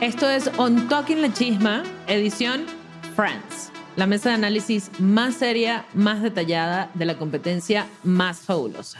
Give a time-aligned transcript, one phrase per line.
[0.00, 2.66] Esto es On Talking La Chisma, edición
[3.14, 3.70] Friends.
[3.96, 8.98] La mesa de análisis más seria, más detallada de la competencia más fabulosa.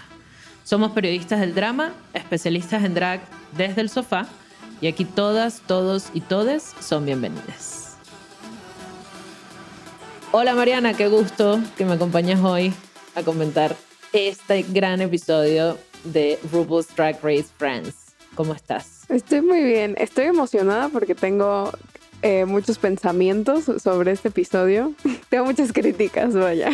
[0.63, 3.21] Somos periodistas del drama, especialistas en drag
[3.57, 4.29] desde el sofá
[4.81, 7.97] y aquí todas, todos y todes son bienvenidas.
[10.31, 12.73] Hola Mariana, qué gusto que me acompañes hoy
[13.17, 13.77] a comentar
[14.13, 18.04] este gran episodio de RuPaul's Drag Race Friends.
[18.35, 19.09] ¿Cómo estás?
[19.09, 19.95] Estoy muy bien.
[19.99, 21.71] Estoy emocionada porque tengo
[22.23, 24.93] eh, muchos pensamientos sobre este episodio.
[25.29, 26.71] tengo muchas críticas, vaya.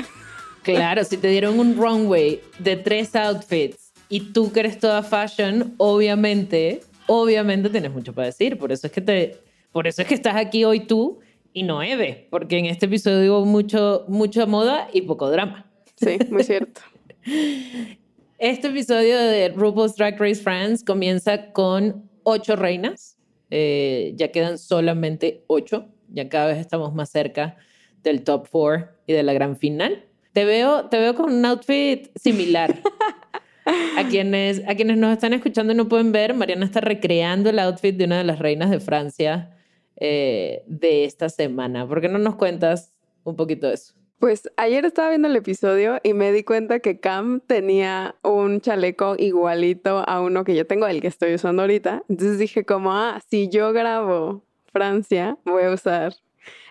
[0.63, 5.75] Claro, si te dieron un runway de tres outfits y tú que eres toda fashion,
[5.77, 8.57] obviamente, obviamente tienes mucho para decir.
[8.59, 9.37] Por eso es que te,
[9.73, 11.21] por eso es que estás aquí hoy tú
[11.53, 15.71] y no Eve, porque en este episodio hubo mucho, mucha moda y poco drama.
[15.97, 16.81] Sí, muy cierto.
[18.41, 23.19] Este episodio de RuPaul's Drag Race France comienza con ocho reinas.
[23.51, 25.91] Eh, ya quedan solamente ocho.
[26.09, 27.59] Ya cada vez estamos más cerca
[28.03, 30.07] del top four y de la gran final.
[30.33, 32.81] Te veo, te veo con un outfit similar.
[33.99, 37.59] A quienes, a quienes nos están escuchando y no pueden ver, Mariana está recreando el
[37.59, 39.55] outfit de una de las reinas de Francia
[39.97, 41.87] eh, de esta semana.
[41.87, 44.00] ¿Por qué no nos cuentas un poquito de eso?
[44.21, 49.15] Pues ayer estaba viendo el episodio y me di cuenta que Cam tenía un chaleco
[49.17, 52.05] igualito a uno que yo tengo, el que estoy usando ahorita.
[52.07, 54.45] Entonces dije como, ah, si yo grabo
[54.75, 56.17] Francia, voy a usar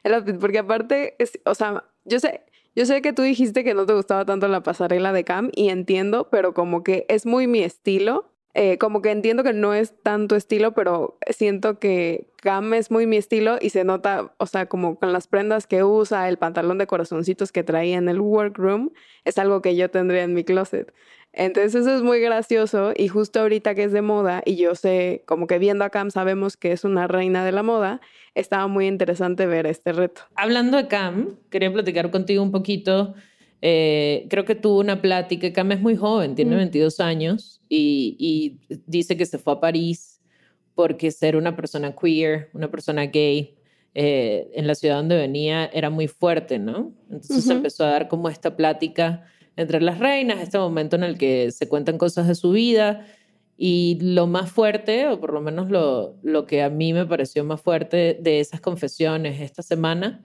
[0.03, 0.37] el outfit.
[0.37, 2.43] Porque aparte, es, o sea, yo sé,
[2.75, 5.69] yo sé que tú dijiste que no te gustaba tanto la pasarela de Cam y
[5.69, 8.28] entiendo, pero como que es muy mi estilo.
[8.55, 13.05] Eh, como que entiendo que no es tanto estilo, pero siento que Cam es muy
[13.05, 16.79] mi estilo y se nota, o sea, como con las prendas que usa, el pantalón
[16.79, 18.89] de corazoncitos que traía en el workroom,
[19.23, 20.91] es algo que yo tendría en mi closet.
[21.31, 25.23] Entonces eso es muy gracioso y justo ahorita que es de moda y yo sé,
[25.27, 28.01] como que viendo a Cam sabemos que es una reina de la moda,
[28.33, 30.23] estaba muy interesante ver este reto.
[30.35, 33.13] Hablando de Cam, quería platicar contigo un poquito.
[33.61, 35.51] Eh, creo que tuvo una plática.
[35.51, 36.59] Cam es muy joven, tiene Mm.
[36.59, 40.21] 22 años y, y dice que se fue a París
[40.75, 43.55] porque ser una persona queer, una persona gay,
[43.95, 46.93] eh, en la ciudad donde venía era muy fuerte, ¿no?
[47.11, 47.55] Entonces Ujú.
[47.57, 49.25] empezó a dar como esta plática
[49.57, 53.05] entre las reinas, este momento en el que se cuentan cosas de su vida
[53.57, 57.43] y lo más fuerte, o por lo menos lo, lo que a mí me pareció
[57.43, 60.23] más fuerte de esas confesiones esta semana,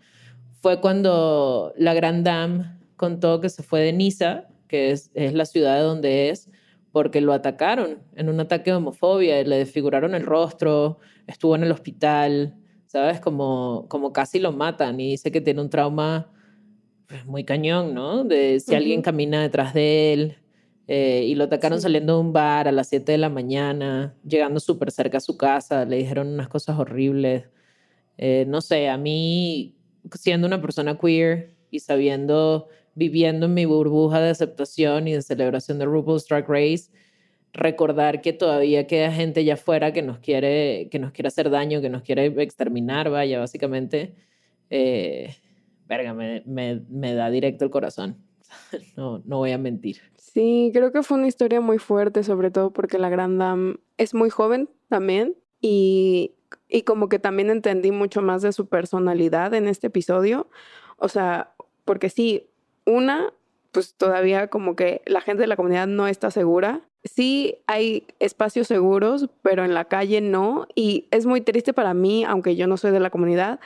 [0.60, 5.44] fue cuando la Gran Dame contó que se fue de Niza, que es, es la
[5.46, 6.50] ciudad de donde es,
[6.92, 11.72] porque lo atacaron en un ataque de homofobia, le desfiguraron el rostro, estuvo en el
[11.72, 12.54] hospital,
[12.86, 13.20] ¿sabes?
[13.20, 16.30] Como, como casi lo matan y dice que tiene un trauma
[17.08, 18.24] pues, muy cañón, ¿no?
[18.24, 20.36] De si alguien camina detrás de él.
[20.86, 21.84] eh, y lo atacaron Sí.
[21.84, 25.38] saliendo de un bar a las 7 de la mañana, llegando súper cerca a su
[25.38, 27.44] casa, le dijeron unas cosas horribles.
[28.18, 29.74] Eh, no sé, a mí,
[30.12, 35.78] siendo una persona queer y sabiendo, viviendo en mi burbuja de aceptación y de celebración
[35.78, 36.90] de RuPaul's Drag Race,
[37.52, 41.80] recordar que todavía queda gente allá afuera que nos quiere, que nos quiere hacer daño,
[41.80, 44.14] que nos quiere exterminar, vaya, básicamente,
[44.70, 45.34] eh,
[45.86, 48.16] verga, me, me, me da directo el corazón.
[48.96, 50.00] no, no voy a mentir.
[50.16, 54.14] Sí, creo que fue una historia muy fuerte, sobre todo porque la Gran Dame es
[54.14, 56.34] muy joven también y,
[56.68, 60.48] y como que también entendí mucho más de su personalidad en este episodio.
[60.96, 61.54] O sea,
[61.84, 62.50] porque sí,
[62.86, 63.32] una,
[63.72, 66.80] pues todavía como que la gente de la comunidad no está segura.
[67.02, 70.66] Sí hay espacios seguros, pero en la calle no.
[70.74, 73.60] Y es muy triste para mí, aunque yo no soy de la comunidad,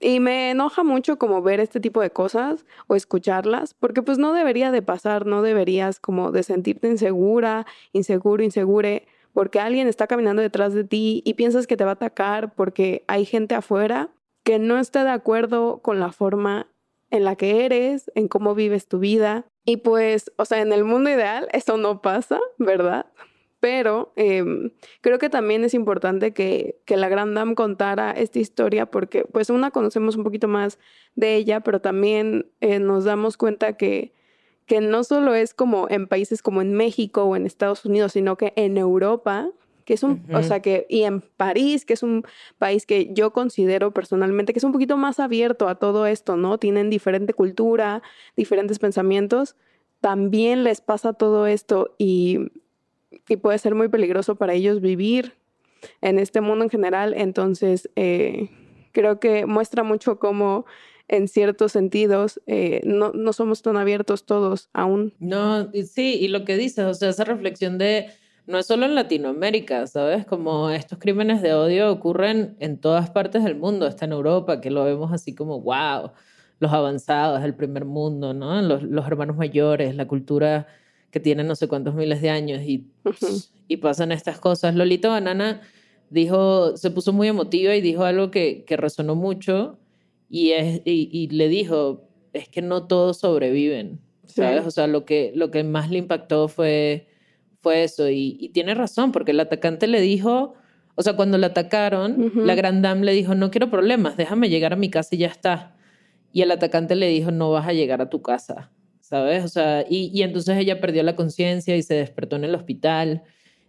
[0.00, 4.34] y me enoja mucho como ver este tipo de cosas o escucharlas, porque pues no
[4.34, 10.42] debería de pasar, no deberías como de sentirte insegura, inseguro, insegure, porque alguien está caminando
[10.42, 14.10] detrás de ti y piensas que te va a atacar porque hay gente afuera
[14.42, 16.66] que no está de acuerdo con la forma
[17.14, 19.46] en la que eres, en cómo vives tu vida.
[19.64, 23.06] Y pues, o sea, en el mundo ideal eso no pasa, ¿verdad?
[23.60, 28.86] Pero em, creo que también es importante que, que, la Gran Dame contara esta historia
[28.86, 30.78] porque pues una conocemos un poquito más
[31.14, 34.12] de ella, pero también eh, nos damos cuenta que,
[34.66, 38.36] que no solo es como en países como en México o en Estados Unidos, sino
[38.36, 39.50] que en Europa,
[39.84, 42.24] que es un, o sea, que, y en París, que es un
[42.58, 46.58] país que yo considero personalmente que es un poquito más abierto a todo esto, ¿no?
[46.58, 48.02] Tienen diferente cultura,
[48.36, 49.56] diferentes pensamientos,
[50.00, 52.50] también les pasa todo esto y
[53.28, 55.34] y puede ser muy peligroso para ellos vivir
[56.00, 57.14] en este mundo en general.
[57.16, 58.50] Entonces, eh,
[58.92, 60.66] creo que muestra mucho cómo
[61.08, 65.12] en ciertos sentidos eh, no, no, somos tan abiertos todos aún.
[65.18, 68.06] No, sí, y lo que dices, o sea, esa reflexión de
[68.46, 70.26] no es solo en Latinoamérica, ¿sabes?
[70.26, 74.70] Como estos crímenes de odio ocurren en todas partes del mundo, está en Europa, que
[74.70, 76.12] lo vemos así como, wow,
[76.58, 78.60] los avanzados, el primer mundo, ¿no?
[78.62, 80.66] Los, los hermanos mayores, la cultura
[81.10, 82.90] que tienen no sé cuántos miles de años y,
[83.68, 84.74] y pasan estas cosas.
[84.74, 85.60] Lolita Banana
[86.10, 89.78] dijo, se puso muy emotiva y dijo algo que, que resonó mucho
[90.28, 94.66] y, es, y, le dijo, es que no todos sobreviven, ¿sabes?
[94.66, 97.06] O sea, lo que, lo que más le impactó fue,
[97.64, 100.54] fue eso y, y tiene razón, porque el atacante le dijo,
[100.94, 104.72] o sea, cuando le atacaron, la Grand Dame le dijo, no quiero problemas, déjame llegar
[104.72, 105.74] a mi casa y ya está.
[106.32, 108.70] Y el atacante le dijo, no vas a llegar a tu casa.
[109.04, 109.44] ¿sabes?
[109.44, 113.22] O sea, y, y entonces ella perdió la conciencia y se despertó en el hospital,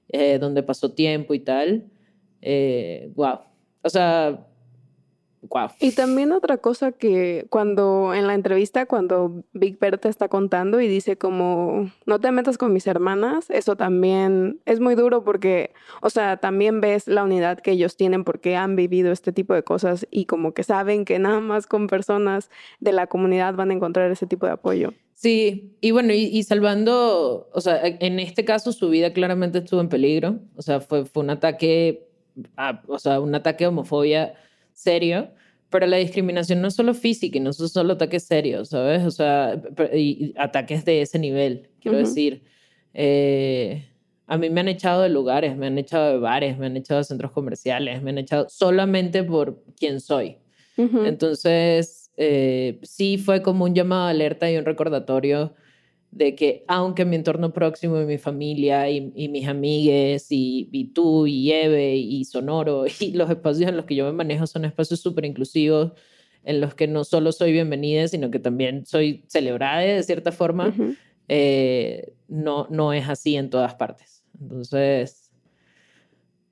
[0.07, 1.91] eh, donde pasó tiempo y tal.
[2.41, 3.39] Eh, wow.
[3.81, 4.47] O sea,
[5.49, 5.69] wow.
[5.79, 10.81] Y también otra cosa que cuando en la entrevista, cuando Big Bear te está contando
[10.81, 15.71] y dice como, no te metas con mis hermanas, eso también es muy duro porque,
[16.01, 19.63] o sea, también ves la unidad que ellos tienen porque han vivido este tipo de
[19.63, 22.49] cosas y como que saben que nada más con personas
[22.79, 24.93] de la comunidad van a encontrar ese tipo de apoyo.
[25.15, 29.79] Sí, y bueno, y, salvando, o sea, e, en este caso su vida claramente estuvo
[29.79, 32.09] en peligro, o sea, fue, fue un ataque,
[32.87, 34.35] o sea, un ataque de homofobia
[34.73, 35.29] serio,
[35.69, 39.05] pero la discriminación no es solo física y no son solo ataques serios, ¿sabes?
[39.05, 39.61] O sea,
[39.93, 42.43] y, ataques de ese nivel, quiero decir.
[42.93, 43.85] Eh,
[44.27, 46.99] a mí me han echado de lugares, me han echado de bares, me han echado
[46.99, 50.37] de centros comerciales, me han echado solamente por quién soy.
[50.77, 55.53] Entonces, eh, sí fue como un llamado de alerta y un recordatorio
[56.15, 61.27] de que aunque mi entorno próximo y mi familia y, mis amigues y, y, tú
[61.27, 65.01] y Eve y Sonoro y los espacios en los que yo me manejo son espacios
[65.01, 65.91] súper inclusivos
[66.45, 70.73] en los que no solo soy bienvenida, sino que también soy celebrada de cierta forma,
[71.27, 74.23] eh, no, no es así en todas partes.
[74.39, 75.31] Entonces,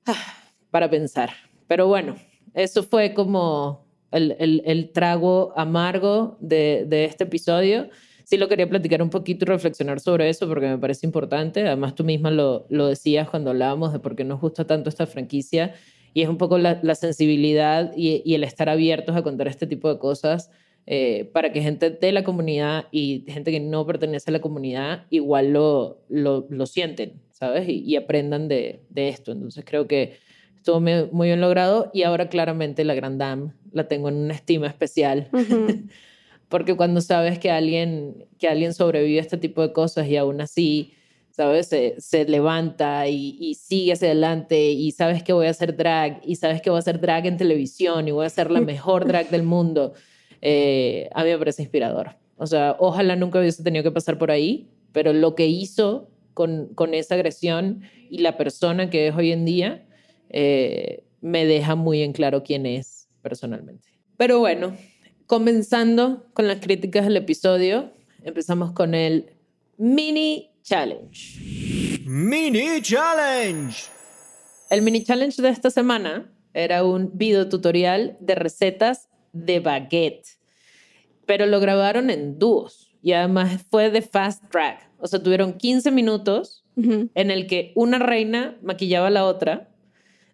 [0.06, 0.34] ah,
[0.70, 1.30] para pensar.
[1.68, 2.16] Pero bueno,
[2.54, 7.88] eso fue como el, trago amargo de, este episodio.
[8.24, 11.66] Sí lo quería platicar un poquito y reflexionar sobre eso porque me parece importante.
[11.66, 15.74] Además, tú misma lo, decías cuando hablábamos de por qué nos gusta tanto esta franquicia
[16.14, 19.98] y es un poco la, sensibilidad y, el estar abiertos a contar este tipo de
[19.98, 20.50] cosas
[20.86, 25.06] eh, para que gente de la comunidad y gente que no pertenece a la comunidad
[25.10, 27.68] igual lo, lo, sienten, ¿sabes?
[27.68, 29.32] Y, aprendan de, de, esto.
[29.32, 30.16] Entonces creo que
[30.56, 34.66] estuvo muy, bien logrado y ahora claramente la Grand Dame la tengo en una estima
[34.66, 35.28] especial.
[36.48, 40.40] Porque cuando sabes que alguien, que alguien sobrevive a este tipo de cosas y aún
[40.40, 40.92] así,
[41.30, 41.66] ¿sabes?
[41.66, 46.20] Se, se levanta y, y, sigue hacia adelante y sabes que voy a hacer drag
[46.24, 49.06] y sabes que voy a hacer drag en televisión y voy a ser la mejor
[49.06, 49.94] drag del mundo,
[50.40, 52.10] eh, a mí me parece inspirador.
[52.36, 56.68] O sea, ojalá nunca hubiese tenido que pasar por ahí, pero lo que hizo con,
[56.74, 59.86] con esa agresión y la persona que es hoy en día,
[60.30, 63.88] eh, me deja muy en claro quién es personalmente.
[64.16, 64.76] Pero bueno,
[65.34, 67.90] comenzando con las críticas del episodio,
[68.22, 69.32] empezamos con el
[69.76, 71.40] mini challenge.
[72.06, 73.76] Mini Challenge.
[74.70, 80.38] El mini challenge de esta semana era un video tutorial de recetas de baguette,
[81.26, 84.88] pero lo grabaron en dúos y además fue de fast track.
[84.98, 89.68] O sea, tuvieron 15 minutos en el que una reina maquillaba a la otra.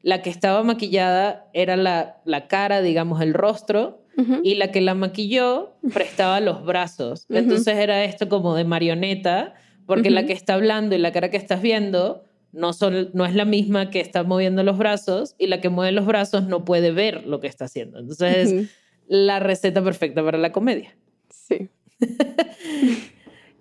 [0.03, 4.00] La que estaba maquillada era la, la cara, digamos, el rostro,
[4.43, 7.27] y la que la maquilló prestaba los brazos.
[7.29, 9.55] Entonces era esto como de marioneta,
[9.87, 13.35] porque la que está hablando y la cara que estás viendo no, son, no es
[13.35, 16.91] la misma que está moviendo los brazos y la que mueve los brazos no puede
[16.91, 17.99] ver lo que está haciendo.
[17.99, 18.71] Entonces es
[19.09, 20.97] la receta perfecta para la comedia.
[21.31, 21.69] Sí.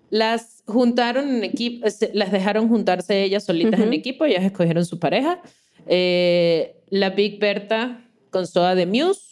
[0.09, 5.41] las juntaron en equipo, las dejaron juntarse ellas solitas en equipo, ellas escogieron su pareja.
[5.87, 9.28] Eh, la Big Berta con Soda de Muse.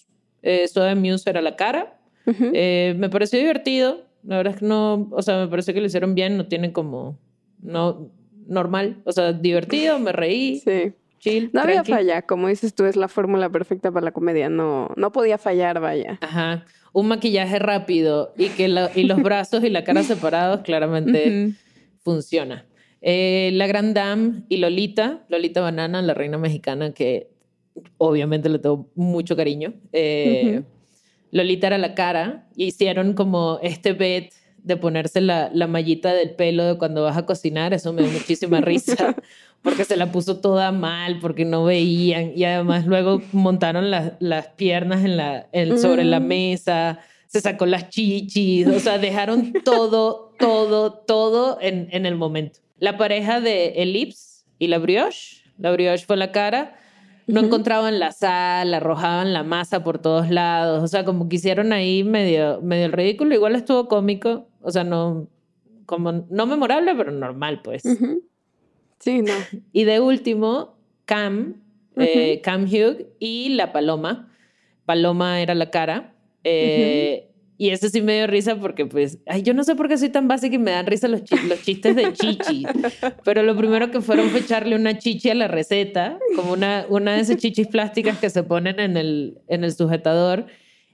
[0.47, 1.99] Eh, Soda Muse era la cara.
[2.25, 4.05] Eh, me pareció divertido.
[4.23, 6.71] La verdad es que no, o sea, me pareció que lo hicieron bien, no tienen
[6.71, 7.17] como,
[7.61, 8.09] no,
[8.47, 10.61] normal, o sea, divertido, me reí.
[10.65, 10.93] Sí.
[11.19, 14.91] Chill, no había falla, como dices tú, es la fórmula perfecta para la comedia, no,
[14.95, 16.19] no podía fallar, vaya.
[16.21, 16.63] Ajá,
[16.93, 21.55] un maquillaje rápido y, que y los brazos y la cara separados claramente
[22.03, 22.67] funciona.
[23.01, 27.31] Eh, la Gran Dame y Lolita, Lolita Banana, la reina mexicana que
[27.97, 29.73] obviamente le tengo mucho cariño.
[29.93, 30.63] Eh,
[31.31, 34.33] Lolita era la cara y hicieron como este bet
[34.67, 38.11] de ponerse la, la mallita del pelo de cuando vas a cocinar, eso me dio
[38.11, 39.15] muchísima risa,
[39.61, 44.47] porque se la puso toda mal, porque no veían, y además luego montaron las, las
[44.49, 50.91] piernas en la, sobre la mesa, se sacó las chichis, o sea, dejaron todo, todo,
[50.91, 52.59] todo en, en el momento.
[52.77, 56.77] La pareja de Ellipse y la brioche, la brioche fue la cara,
[57.27, 61.73] no encontraban la sal, arrojaban la masa por todos lados, o sea, como que hicieron
[61.73, 65.27] ahí medio, medio el ridículo, igual estuvo cómico, o sea, no,
[65.85, 67.83] como, no memorable, pero normal, pues.
[68.99, 69.33] Sí, no.
[69.71, 71.61] Y de último, Cam,
[71.95, 74.33] eh, Cam Hugh y la Paloma.
[74.85, 76.15] Paloma era la cara.
[76.43, 77.26] Eh,
[77.57, 80.09] y ese sí me dio risa porque, pues, ay, yo no sé por qué soy
[80.09, 82.65] tan básica y me dan risa los, los chistes de chichi.
[83.23, 87.15] Pero lo primero que fueron fue echarle una chichi a la receta, como una, una
[87.15, 90.45] de esas chichis plásticas que se ponen en el, en el sujetador.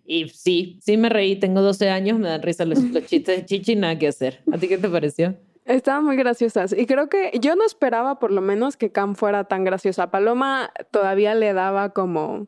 [0.06, 3.76] Y sí, sí me reí, tengo 12 años, me dan risa los, chistes de chichi
[3.76, 4.42] nada que hacer.
[4.52, 5.36] ¿A ti qué te pareció?
[5.66, 6.74] Estaban muy graciosas.
[6.78, 10.12] Y creo que yo no esperaba por lo menos que Cam fuera tan graciosa.
[10.12, 12.48] Paloma todavía le daba como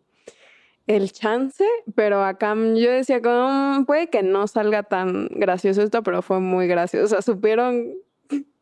[0.87, 1.63] el chance,
[1.95, 6.39] pero acá yo decía como mm, puede que no salga tan gracioso esto, pero fue
[6.39, 7.05] muy gracioso.
[7.05, 7.95] O sea, supieron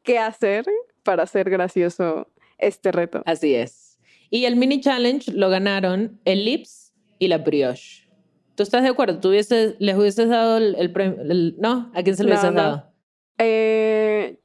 [0.03, 0.65] qué hacer
[1.03, 2.27] para hacer gracioso
[2.58, 3.24] este reto.
[3.25, 4.00] Así es.
[4.30, 8.10] Y el mini challenge lo ganaron el Lips y la Brioche.
[8.56, 9.20] ¿Tú estás de acuerdo?
[9.20, 11.24] ¿Tú les hubieses dado el, premio?
[11.58, 12.92] no, ¿a quién se lo hubieses dado?
[13.39, 14.39] Eh,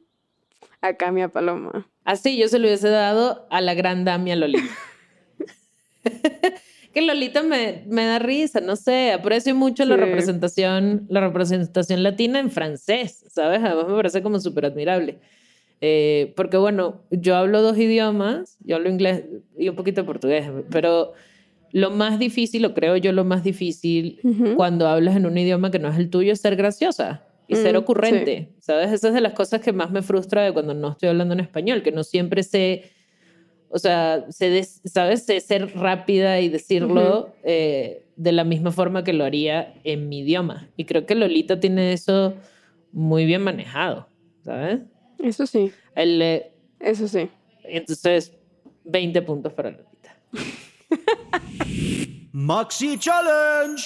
[0.81, 1.89] a Camia Paloma.
[2.05, 4.65] Así, yo se lo hubiese dado a la gran Damia Lolita.
[6.93, 12.39] que Lolita me, me, da risa, no sé, aprecio mucho la representación, la representación latina
[12.39, 13.61] en francés, ¿sabes?
[13.63, 15.19] Además me parece como súper admirable.
[15.81, 19.25] Eh, porque bueno, yo hablo dos idiomas, yo hablo inglés
[19.57, 21.13] y un poquito portugués, pero
[21.71, 24.21] lo más difícil, o creo yo lo más difícil
[24.57, 27.75] cuando hablas en un idioma que no es el tuyo es ser graciosa y ser
[27.75, 28.91] mm, ocurrente, ¿sabes?
[28.91, 31.41] Esa es de las cosas que más me frustra de cuando no estoy hablando en
[31.41, 32.91] español, que no siempre sé
[33.71, 35.25] o sea, sé, ¿sabes?
[35.25, 40.21] Sé ser rápida y decirlo eh, de la misma forma que lo haría en mi
[40.21, 40.69] idioma.
[40.77, 42.35] Y creo que Lolita tiene eso
[42.93, 44.09] muy bien manejado,
[44.45, 44.81] ¿sabes?
[45.19, 45.73] Eso sí.
[45.95, 46.43] El,
[46.81, 47.29] eso sí.
[47.65, 48.33] Entonces,
[48.85, 50.17] 20 puntos para Lolita.
[52.33, 53.83] Maxi Challenge.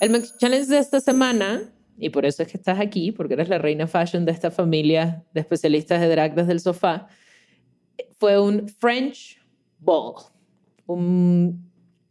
[0.00, 1.62] El Maxi Challenge de esta semana,
[1.98, 5.24] y por eso es que estás aquí, porque eres la reina fashion de esta familia
[5.32, 7.08] de especialistas de drag desde el sofá,
[8.20, 9.40] fue un French
[9.78, 10.14] Ball.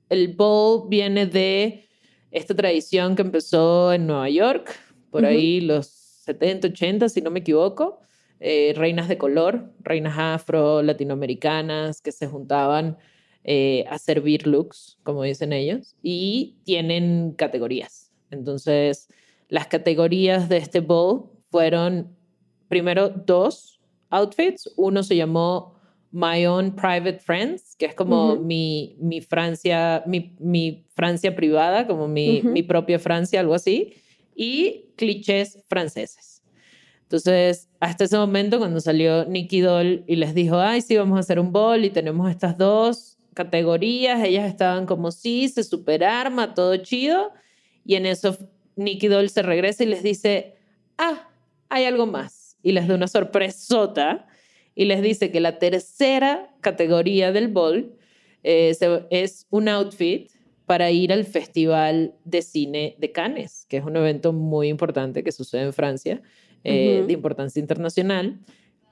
[0.10, 1.88] el ball viene de
[2.32, 4.76] esta tradición que empezó en Nueva York,
[5.12, 8.00] por ahí los 70, 80, si no me equivoco.
[8.40, 12.98] Eh, reinas de color, reinas afro, latinoamericanas, que se juntaban
[13.44, 18.12] eh, a servir looks, como dicen ellos, y tienen categorías.
[18.32, 19.10] Entonces,
[19.48, 22.16] las categorías de este ball fueron
[22.68, 24.72] primero dos outfits.
[24.78, 25.79] Uno se llamó
[26.12, 32.08] My Own Private Friends, que es como mi, mi, Francia, mi, mi, Francia privada, como
[32.08, 33.94] mi, mi propia Francia, algo así,
[34.36, 36.42] y clichés franceses.
[37.04, 41.22] Entonces, hasta ese momento, cuando salió Nicky Doll y les dijo, ay, sí, vamos a
[41.22, 46.78] hacer un bol y tenemos estas dos categorías, ellas estaban como, sí, se superarma, todo
[46.78, 47.32] chido,
[47.86, 48.38] y en eso
[48.76, 50.56] Nicky Doll se regresa y les dice,
[50.98, 51.30] ah,
[51.70, 54.28] hay algo más, y les da una sorpresota
[54.80, 57.98] y les dice que la tercera categoría del ball
[58.44, 58.74] eh,
[59.10, 60.32] es un outfit
[60.66, 65.34] para ir al Festival de Cine de Cannes, que es un evento muy importante que
[65.34, 66.22] sucede en Francia,
[66.64, 67.08] eh, Ujú.
[67.08, 68.40] de importancia internacional.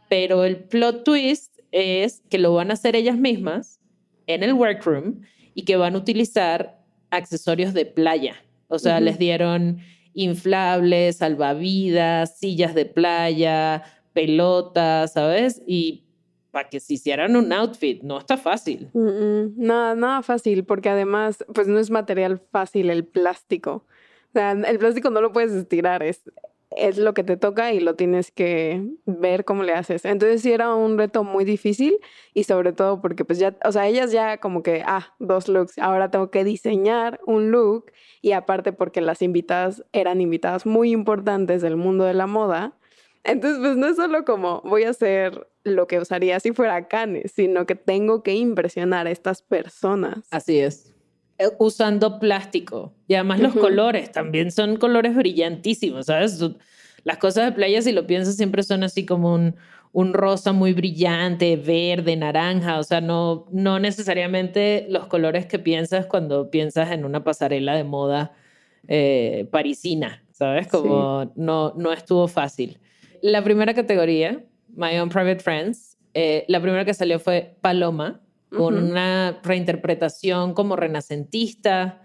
[0.09, 3.79] Pero el plot twist es que lo van a hacer ellas mismas
[4.25, 5.21] en el workroom
[5.53, 8.35] y que van a utilizar accesorios de playa.
[8.67, 9.05] O sea, Ujú.
[9.05, 9.79] les dieron
[10.13, 13.83] inflables, salvavidas, sillas de playa,
[14.17, 15.61] pelotas, ¿sabes?
[15.67, 16.03] Y
[16.49, 18.89] para que se hicieran un outfit, no está fácil.
[18.93, 23.85] Mm, mm, Nada, nada fácil, porque además, pues no es material fácil el plástico.
[24.29, 26.23] O sea, el plástico no lo puedes estirar, es,
[26.71, 30.03] es lo que te toca y lo tienes que ver cómo le haces.
[30.03, 31.99] Entonces sí era un reto muy difícil
[32.33, 35.77] y sobre todo porque pues ya, o sea, ellas ya como que, ah, dos looks,
[35.77, 37.91] ahora tengo que diseñar un look
[38.23, 42.73] y aparte porque las invitadas eran invitadas muy importantes del mundo de la moda.
[43.27, 47.33] Entonces, pues no es solo como voy a hacer lo que usaría si fuera Cannes,
[47.33, 50.27] sino que tengo que impresionar a estas personas.
[50.31, 50.93] Así es.
[51.37, 52.93] Eh, Usando plástico.
[53.07, 53.59] Y además los Ujú.
[53.59, 56.41] colores también son colores brillantísimos, ¿sabes?
[57.03, 59.55] Las cosas de playa, si lo piensas, siempre son así como un,
[59.91, 62.79] un rosa muy brillante, verde, naranja.
[62.79, 67.83] O sea, no, no necesariamente los colores que piensas cuando piensas en una pasarela de
[67.83, 68.33] moda
[68.87, 70.67] eh, parisina, ¿sabes?
[70.67, 72.79] Como no, no estuvo fácil.
[73.21, 74.43] La primera categoría,
[74.75, 80.75] My Own Private Friends, eh, la primera que salió fue Paloma, con una reinterpretación como
[80.77, 82.01] renacentista,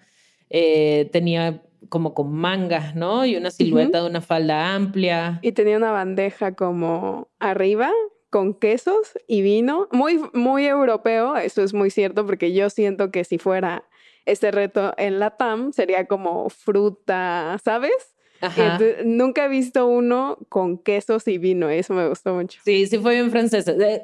[0.51, 3.25] eh, tenía como con mangas, ¿no?
[3.25, 5.39] Y una silueta de una falda amplia.
[5.43, 7.91] Y tenía una bandeja como arriba
[8.31, 13.25] con quesos y vino, muy, muy europeo, eso es muy cierto, porque yo siento que
[13.25, 13.85] si fuera
[14.25, 18.15] este reto en la TAM sería como fruta, ¿sabes?
[18.43, 22.59] Entonces, nunca he visto uno con quesos y vino, eso me gustó mucho.
[22.65, 23.73] Sí, sí fue bien francesa.
[23.79, 24.03] Eh.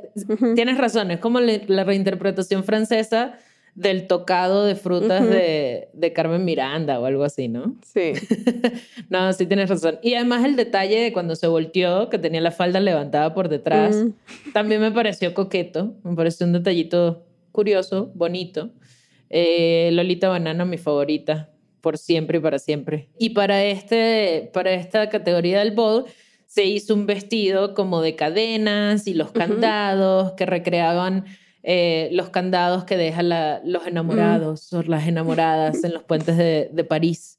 [0.54, 3.38] Tienes razón, es como le- la reinterpretación francesa
[3.74, 7.76] del tocado de frutas de, de Carmen Miranda o algo así, ¿no?
[7.84, 8.12] Sí.
[9.08, 9.98] no, sí tienes razón.
[10.02, 14.04] Y además el detalle de cuando se volteó, que tenía la falda levantada por detrás,
[14.52, 18.70] también me pareció coqueto, me pareció un detallito curioso, bonito.
[19.30, 23.08] Eh, Lolita Banana, mi favorita, por siempre y para siempre.
[23.18, 26.04] Y para, este, para esta categoría del bowl
[26.46, 29.38] se hizo un vestido como de cadenas y los Ujú.
[29.38, 31.24] candados que recreaban
[31.64, 36.70] eh, los candados que dejan la- los enamorados o las enamoradas en los puentes de,
[36.72, 37.34] de París.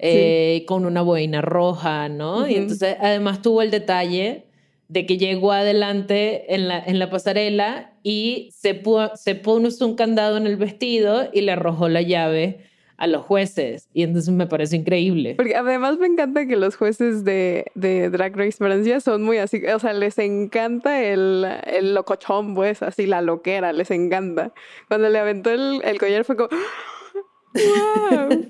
[0.00, 2.46] eh, con una boina roja, ¿no?
[2.48, 2.62] Y Ujú.
[2.62, 4.46] entonces además tuvo el detalle
[4.86, 9.96] de que llegó adelante en la, en la pasarela y se, pu- se puso un
[9.96, 12.60] candado en el vestido y le arrojó la llave
[12.98, 13.88] a los jueces.
[13.94, 15.34] Y entonces me parece increíble.
[15.36, 19.64] Porque además me encanta que los jueces de, de Drag Race Francia son muy así,
[19.66, 24.52] o sea, les encanta el, el locochón, pues, así la loquera, les encanta.
[24.88, 26.48] Cuando le aventó el, el collar fue como,
[27.54, 28.46] ¡wow!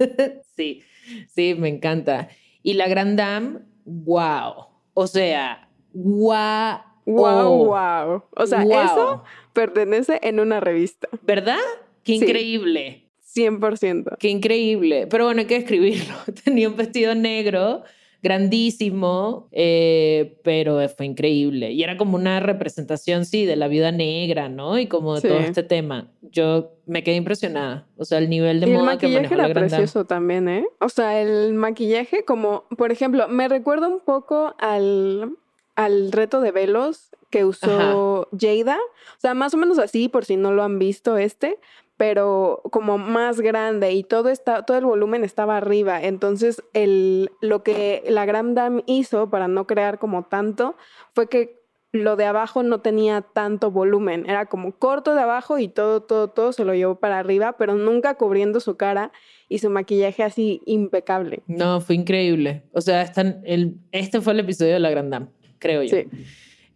[0.56, 0.82] sí,
[1.28, 2.28] sí, me encanta.
[2.62, 4.66] Y la Grand Dame, wow.
[4.94, 6.78] O sea, wow.
[7.04, 8.22] ¡Wow, wow!
[8.37, 8.72] O sea, Wow.
[8.72, 9.22] eso
[9.54, 11.56] pertenece en una revista, ¿Verdad?
[12.04, 13.08] Qué Sí.
[13.36, 13.58] Increíble.
[13.60, 14.16] 100%.
[14.18, 15.06] Qué increíble.
[15.08, 16.14] Pero bueno, hay que describirlo.
[16.44, 17.82] Tenía un vestido negro,
[18.22, 21.72] grandísimo, eh, pero fue increíble.
[21.72, 24.78] Y era como una representación, sí, de la viuda negra, ¿no?
[24.78, 25.28] Y como de Sí.
[25.28, 26.10] todo este tema.
[26.22, 27.86] Yo me quedé impresionada.
[27.96, 30.48] O sea, el nivel de Y el moda que maquillaje manejó la era precioso también,
[30.48, 30.66] ¿eh?
[30.80, 35.36] O sea, el maquillaje como, por ejemplo, me recuerda un poco al,
[35.74, 38.78] al reto de velos que usó Jada.
[38.78, 41.58] O sea, más o menos así, por si no lo han visto este,
[41.98, 46.02] pero como más grande y todo, está, todo el volumen estaba arriba.
[46.02, 50.76] Entonces, el, lo que la Grand Dame hizo para no crear como tanto
[51.12, 51.58] fue que
[51.90, 56.28] lo de abajo no tenía tanto volumen, era como corto de abajo y todo, todo,
[56.28, 59.11] todo se lo llevó para arriba, pero nunca cubriendo su cara
[59.48, 61.40] y su maquillaje así impecable.
[61.46, 62.62] No, fue increíble.
[62.74, 65.26] O sea, están- el, este fue el episodio de la Grand Dame,
[65.58, 65.96] creo yo.
[65.96, 66.06] Sí.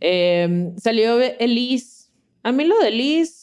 [0.01, 2.11] Eh, salió Elise.
[2.43, 3.42] A mí lo de Elise,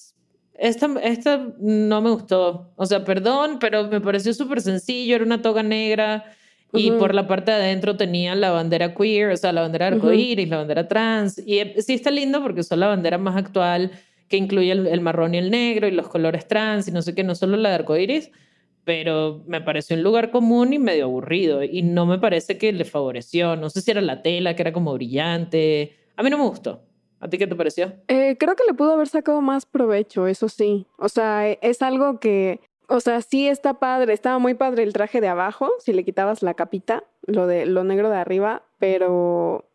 [0.59, 2.71] esta, esta no me gustó.
[2.75, 5.15] O sea, perdón, pero me pareció súper sencillo.
[5.15, 6.25] Era una toga negra
[6.73, 10.47] y por la parte de adentro tenía la bandera queer, o sea, la bandera arcoíris,
[10.49, 11.41] la bandera trans.
[11.45, 13.91] Y eh, sí está lindo porque usó la bandera más actual
[14.27, 17.15] que incluye el, el marrón y el negro y los colores trans y no sé
[17.15, 18.29] qué, no solo la de arcoíris,
[18.83, 22.85] pero me pareció un lugar común y medio aburrido y no me parece que le
[22.85, 23.55] favoreció.
[23.55, 25.95] No sé si era la tela, que era como brillante.
[26.15, 26.83] A mí no me gustó.
[27.19, 27.93] ¿A ti qué te pareció?
[28.07, 30.85] Eh, creo que le pudo haber sacado más provecho, eso sí.
[30.97, 34.93] O sea, e- es algo que, o sea, sí está padre, estaba muy padre el
[34.93, 39.65] traje de abajo, si le quitabas la capita, lo de lo negro de arriba, pero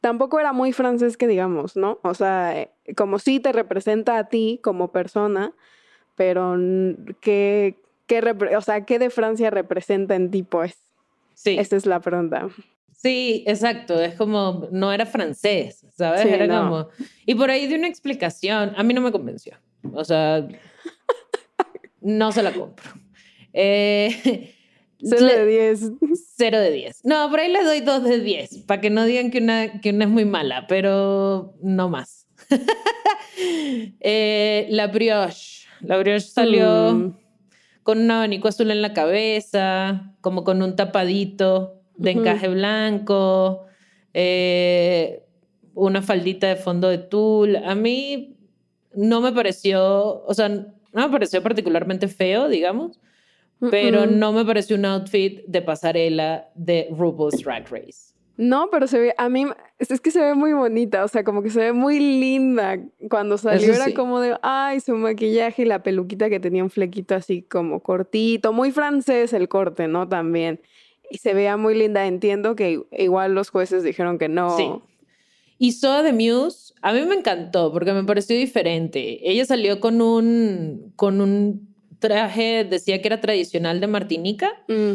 [0.00, 1.98] tampoco era muy francés que digamos, ¿no?
[2.02, 5.52] O sea, eh, como sí te representa a ti como persona,
[6.16, 6.56] pero
[7.20, 10.76] ¿qué, qué o sea, ¿qué de Francia representa en ti, pues?
[11.34, 12.48] Sí, Esta es la pregunta.
[13.02, 14.00] Sí, exacto.
[14.00, 16.22] Es como, no era francés, ¿sabes?
[16.22, 16.62] Sí, era no.
[16.62, 16.88] como...
[17.26, 19.54] Y por ahí de una explicación, a mí no me convenció.
[19.92, 20.46] O sea,
[22.00, 22.90] no se la compro.
[23.52, 24.54] Eh,
[25.02, 25.92] Cero le- de 10.
[26.36, 27.04] Cero de 10.
[27.04, 29.90] No, por ahí le doy dos de 10, para que no digan que una, que
[29.90, 32.26] una es muy mala, pero no más.
[34.00, 35.66] Eh, la brioche.
[35.80, 37.16] La brioche salió Mm.
[37.82, 42.20] con un abanico azul en la cabeza, como con un tapadito de Ujú.
[42.20, 43.66] encaje blanco,
[44.14, 45.22] eh,
[45.74, 47.56] una faldita de fondo de tul.
[47.56, 48.36] A mí
[48.94, 52.98] no me pareció, o sea, no me pareció particularmente feo, digamos,
[53.70, 54.12] pero Mm-mm.
[54.12, 58.14] no me pareció un outfit de pasarela de RuPaul's Drag Race.
[58.38, 59.44] No, pero se ve, a mí,
[59.78, 62.78] es que se ve muy bonita, o sea, como que se ve muy linda.
[63.10, 63.92] Cuando salió Eso era sí.
[63.92, 68.54] como de, ay, su maquillaje y la peluquita que tenía un flequito así como cortito,
[68.54, 70.08] muy francés el corte, ¿no?
[70.08, 70.58] También.
[71.10, 72.06] Y se veía muy linda.
[72.06, 74.56] Entiendo que igual los jueces dijeron que no.
[74.56, 74.70] Sí.
[75.58, 79.18] Y Soa de Muse, a mí me encantó porque me pareció diferente.
[79.30, 81.68] Ella salió con un, con un
[81.98, 84.94] traje, decía que era tradicional de Martinica, Mm,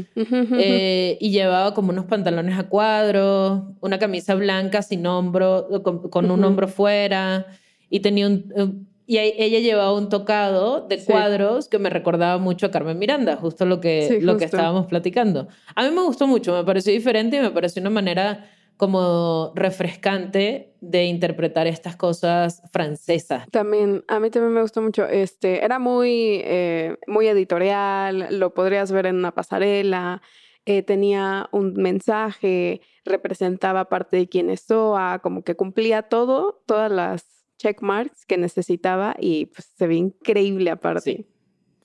[0.57, 6.31] eh, y llevaba como unos pantalones a cuadros, una camisa blanca sin hombro, con, con
[6.31, 7.45] un hombro fuera,
[7.89, 8.87] y tenía un...
[9.07, 11.05] y ella llevaba un tocado de Sí.
[11.11, 14.87] cuadros que me recordaba mucho a Carmen Miranda, justo lo que, Sí, lo que estábamos
[14.87, 15.47] platicando.
[15.75, 20.73] A mí me gustó mucho, me pareció diferente y me pareció una manera como refrescante
[20.81, 23.47] de interpretar estas cosas francesas.
[23.51, 25.05] También, a mí también me gustó mucho.
[25.07, 30.21] Este, era muy, eh, muy editorial, lo podrías ver en una pasarela,
[30.65, 36.91] eh, tenía un mensaje, representaba parte de quién es Soa, como que cumplía todo, todas
[36.91, 41.01] las check marks que necesitaba y pues se ve increíble aparte.
[41.01, 41.27] Sí,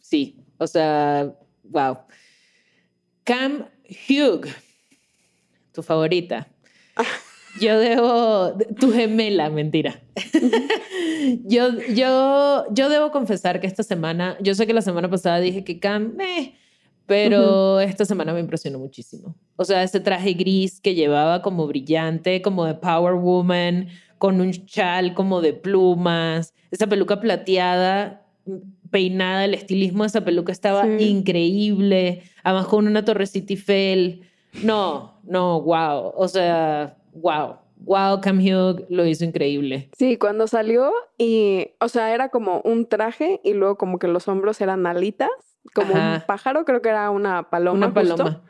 [0.00, 1.98] sí, o sea, wow.
[3.24, 3.66] Cam
[4.08, 4.46] Hugh,
[5.72, 6.48] tu favorita.
[7.60, 10.00] Yo debo, tu gemela, mentira.
[11.44, 15.64] yo, yo, yo debo confesar que esta semana, yo sé que la semana pasada dije
[15.64, 16.54] que Cam, meh,
[17.10, 19.34] pero esta semana me impresionó muchísimo.
[19.56, 24.52] O sea, ese traje gris que llevaba como brillante, como de Power Woman, con un
[24.66, 28.24] chal como de plumas, esa peluca plateada,
[28.90, 31.04] peinada, el estilismo de esa peluca estaba Sí.
[31.08, 34.22] increíble, además con una torrecita Eiffel.
[34.62, 36.12] No, no, wow.
[36.16, 37.56] O sea, wow.
[37.82, 39.88] Wow, Cam Hugh lo hizo increíble.
[39.98, 44.28] Sí, cuando salió y, o sea, era como un traje y luego como que los
[44.28, 45.30] hombros eran alitas,
[45.74, 47.86] como un pájaro, creo que era una paloma.
[47.88, 48.16] Una justo.
[48.16, 48.42] paloma.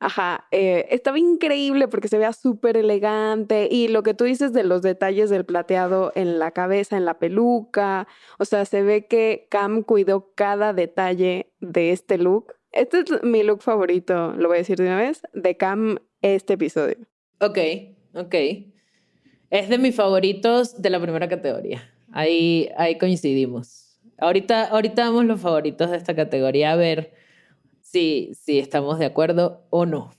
[0.00, 4.62] Ajá, eh, estaba increíble porque se veía súper elegante y lo que tú dices de
[4.62, 8.06] los detalles del plateado en la cabeza, en la peluca,
[8.38, 12.52] o sea, se ve que Cam cuidó cada detalle de este look.
[12.70, 16.54] Este es mi look favorito, lo voy a decir de una vez, de Cam este
[16.54, 16.98] episodio.
[17.40, 17.58] Ok,
[18.14, 18.34] ok.
[19.48, 21.90] Es de mis favoritos de la primera categoría.
[22.12, 23.83] Ahí, ahí coincidimos.
[24.18, 27.12] Ahorita, ahorita damos los favoritos de esta categoría a ver
[27.82, 30.12] si, si estamos de acuerdo o no.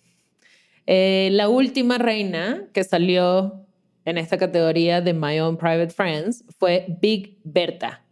[0.87, 3.65] Eh, la última reina que salió
[4.05, 8.03] en esta categoría de My Own Private Friends fue Big Berta,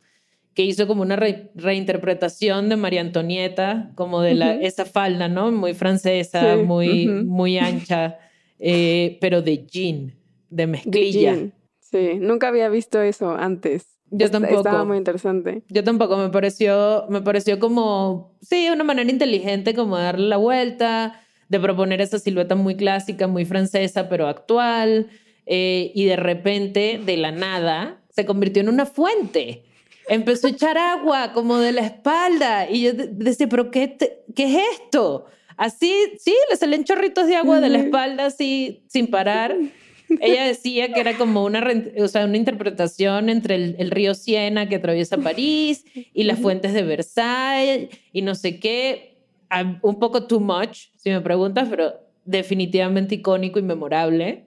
[0.55, 5.51] que hizo como una re- reinterpretación de María Antonieta, como de la, esa falda, ¿no?
[5.51, 8.17] Muy francesa, Sí, muy, muy ancha,
[8.57, 10.07] eh, pero de jean,
[10.49, 11.33] de De mezclilla.
[11.35, 11.53] jean.
[11.79, 13.85] Sí, nunca había visto eso antes.
[14.15, 14.57] Yo tampoco.
[14.57, 15.63] Estaba muy interesante.
[15.69, 20.37] Yo tampoco, me pareció, me pareció como, sí, una manera inteligente como de darle la
[20.37, 25.07] vuelta, de proponer esa silueta muy clásica, muy francesa, pero actual,
[25.45, 29.63] eh, y de repente, de la nada, se convirtió en una fuente.
[30.07, 34.19] Empezó a echar agua como de la espalda, y yo de- decía, pero qué, te-
[34.35, 35.25] ¿qué es esto?
[35.57, 39.55] Así, sí, le salen chorritos de agua de la espalda así, sin parar.
[40.21, 41.63] Ella decía que era como una,
[41.99, 46.73] o sea, una interpretación entre el, el río Siena que atraviesa París y las fuentes
[46.73, 49.17] de Versailles y no sé qué.
[49.81, 51.93] Un poco too much, si me preguntas, pero
[52.25, 54.45] definitivamente icónico y memorable,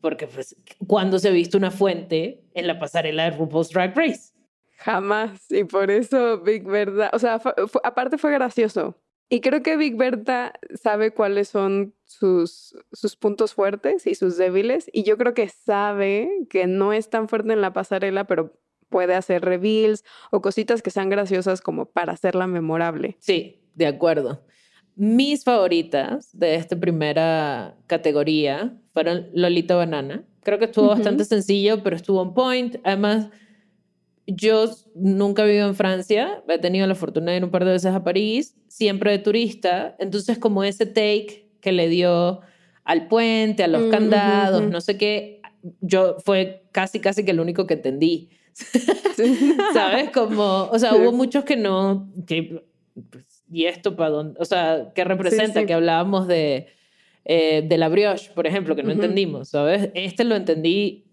[0.00, 0.54] porque pues,
[0.86, 4.32] cuando se ha visto una fuente en la pasarela de RuPaul's Drag Race?
[4.78, 5.50] Jamás.
[5.50, 8.96] Y por eso Big Berta, o sea, fue- fue- aparte fue gracioso.
[9.32, 14.90] Y creo que Big Berta sabe cuáles son sus, sus puntos fuertes y sus débiles.
[14.92, 18.52] Y yo creo que sabe que no es tan fuerte en la pasarela, pero
[18.90, 23.16] puede hacer reveals o cositas que sean graciosas como para hacerla memorable.
[23.20, 24.44] Sí, de acuerdo.
[24.96, 31.94] Mis favoritas de esta primera categoría fueron Lolita Banana, Creo que estuvo bastante sencillo, pero
[31.94, 32.76] estuvo on point.
[32.82, 33.28] Además,
[34.26, 37.72] yo nunca he vivido en Francia, he tenido la fortuna de ir un par de
[37.72, 42.40] veces a París, siempre de turista, entonces como ese take que le dio
[42.84, 45.40] al puente, a los Mm, candados, no sé qué,
[45.80, 48.30] yo fue casi, casi que el único que entendí.
[49.72, 50.10] ¿Sabes?
[50.10, 50.98] Como, o sea, Sí.
[51.00, 52.64] hubo muchos que no, que,
[53.10, 54.40] pues, ¿y esto para dónde?
[54.40, 55.60] O sea, ¿qué representa?
[55.60, 55.66] sí.
[55.66, 56.66] Que hablábamos de,
[57.24, 59.90] eh, de la brioche, por ejemplo, que no entendimos, ¿sabes?
[59.94, 61.04] Este lo entendí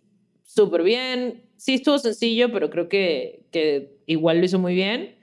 [0.44, 1.44] súper bien.
[1.60, 5.20] Sí estuvo sencillo, pero creo que, que igual lo hizo muy bien.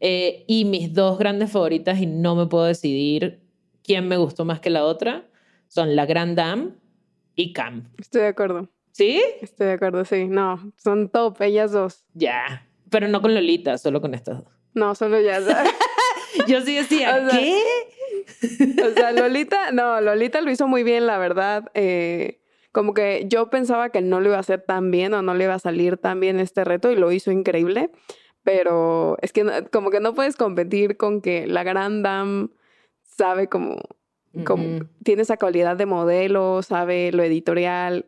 [0.00, 3.40] Eh, y mis dos grandes favoritas, y no me puedo decidir
[3.82, 5.28] quién me gustó más que la otra,
[5.68, 6.70] son La Grand Dame
[7.34, 7.92] y Cam.
[7.98, 8.68] Estoy de acuerdo.
[8.92, 9.22] ¿Sí?
[9.40, 10.26] Estoy de acuerdo, sí.
[10.28, 12.06] No, son top, ellas dos.
[12.14, 12.68] Ya.
[12.90, 14.54] Pero no con Lolita, solo con estas dos.
[14.74, 15.40] No, solo ya.
[16.46, 18.82] Yo sí decía, O sea, ¿qué?
[18.82, 21.70] O sea, Lolita, no, Lolita lo hizo muy bien, la verdad.
[21.74, 22.41] Eh,
[22.72, 25.44] como que yo pensaba que no lo iba a hacer tan bien o no le
[25.44, 27.90] iba a salir tan bien este reto y lo hizo increíble.
[28.44, 32.48] Pero es que no- como que no puedes competir con que la Grand Dame
[33.04, 33.76] sabe como,
[34.44, 34.64] como
[35.04, 38.06] tiene esa calidad de modelo, sabe lo editorial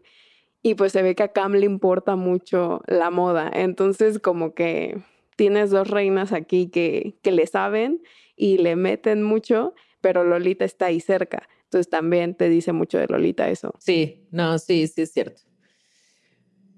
[0.63, 3.51] y pues se ve que a Cam le importa mucho la moda.
[3.53, 4.99] Entonces como que
[5.37, 8.01] tienes dos reinas aquí que, que le saben
[8.35, 11.49] y le meten mucho, pero Lolita está ahí cerca.
[11.75, 13.75] Entonces también te dice mucho de Lolita eso.
[13.81, 15.43] Sí, no, sí, sí es cierto.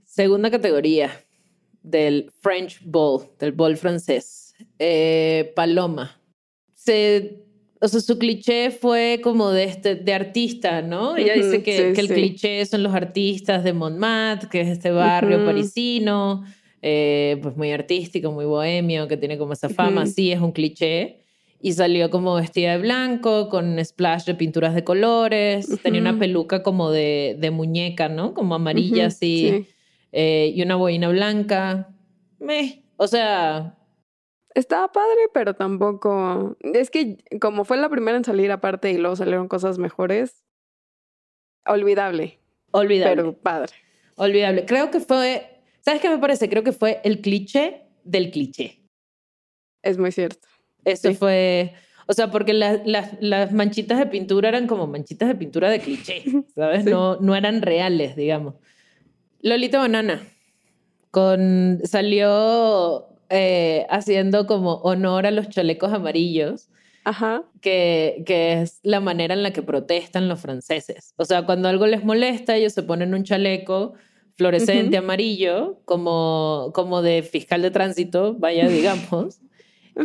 [0.06, 1.10] Segunda categoría
[1.82, 4.54] del French Bowl, del bowl francés.
[4.78, 6.18] Eh, Paloma.
[6.72, 7.44] Se,
[7.78, 11.18] o sea, su cliché fue como de, este, de artista, ¿no?
[11.18, 12.14] Ella dice Ujú, que, sí, que el sí.
[12.14, 16.42] cliché son los artistas de Montmartre, que es este barrio parisino,
[16.80, 20.04] eh, pues muy artístico, muy bohemio, que tiene como esa fama.
[20.04, 20.12] Ujú.
[20.12, 21.25] Sí, es un cliché.
[21.66, 25.68] Y salió como vestida de blanco, con splash de pinturas de colores.
[25.82, 28.34] Tenía una peluca como de, de muñeca, ¿no?
[28.34, 29.64] Como amarilla, así.
[29.64, 29.74] sí.
[30.12, 31.88] eh, y una boina blanca.
[32.38, 32.84] Meh.
[32.96, 33.76] O sea,
[34.56, 36.56] Estaba padre, pero tampoco...
[36.60, 40.46] Es que como fue la primera en salir aparte y luego salieron cosas mejores,
[41.66, 42.38] olvidable,
[42.70, 43.16] olvidable.
[43.16, 43.74] pero padre.
[44.16, 44.64] Olvidable.
[44.64, 45.60] Creo que fue.
[45.80, 46.48] ¿Sabes qué me parece?
[46.48, 48.80] Creo que fue el cliché del cliché.
[49.82, 50.48] Es muy cierto.
[50.86, 51.14] Eso Sí.
[51.16, 51.74] fue.
[52.06, 55.80] O sea, porque la- las- las manchitas de pintura eran como manchitas de pintura de
[55.80, 56.22] cliché,
[56.54, 56.84] ¿sabes?
[56.84, 56.90] Sí.
[56.90, 58.54] No, no eran reales, digamos.
[59.42, 60.22] Lolita Banana
[61.10, 66.68] con, salió eh, haciendo como honor a los chalecos amarillos,
[67.04, 67.42] Ajá.
[67.60, 71.12] que, que es la manera en la que protestan los franceses.
[71.16, 73.94] O sea, cuando algo les molesta, ellos se ponen un chaleco
[74.36, 79.40] fluorescente amarillo, como, como de fiscal de tránsito, vaya, digamos,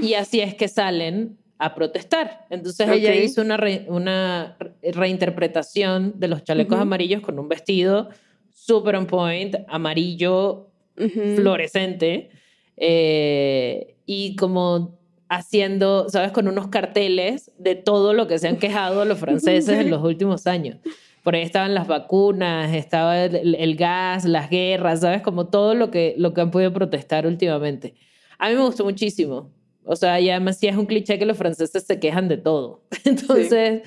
[0.01, 2.45] y así es que salen a protestar.
[2.49, 8.09] Entonces ella hizo una, re- una re- reinterpretación de los chalecos amarillos con un vestido
[8.53, 11.35] super on point, amarillo, Ujú.
[11.35, 12.29] fluorescente,
[12.77, 14.99] eh, y como
[15.29, 16.31] haciendo, ¿sabes?
[16.31, 20.45] Con unos carteles de todo lo que se han quejado los franceses en los últimos
[20.47, 20.77] años.
[21.23, 25.21] Por ahí estaban las vacunas, estaba el, el gas, las guerras, ¿sabes?
[25.21, 27.93] Como todo lo que, lo que han podido protestar últimamente.
[28.39, 29.51] A mí me gustó muchísimo.
[29.83, 32.83] O sea, y además sí es un cliché que los franceses se quejan de todo.
[33.05, 33.81] Entonces,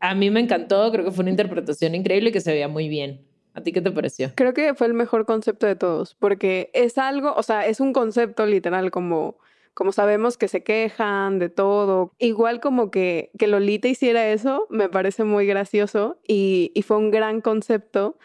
[0.00, 2.88] a mí me encantó, creo que fue una interpretación increíble y que se veía muy
[2.88, 3.26] bien.
[3.54, 4.32] ¿A ti qué te pareció?
[4.34, 7.92] Creo que fue el mejor concepto de todos, porque es algo, o sea, es un
[7.92, 9.38] concepto literal como,
[9.74, 12.12] como sabemos que se quejan de todo.
[12.18, 17.10] Igual como que, que Lolita hiciera eso, me parece muy gracioso y, y fue un
[17.10, 18.18] gran concepto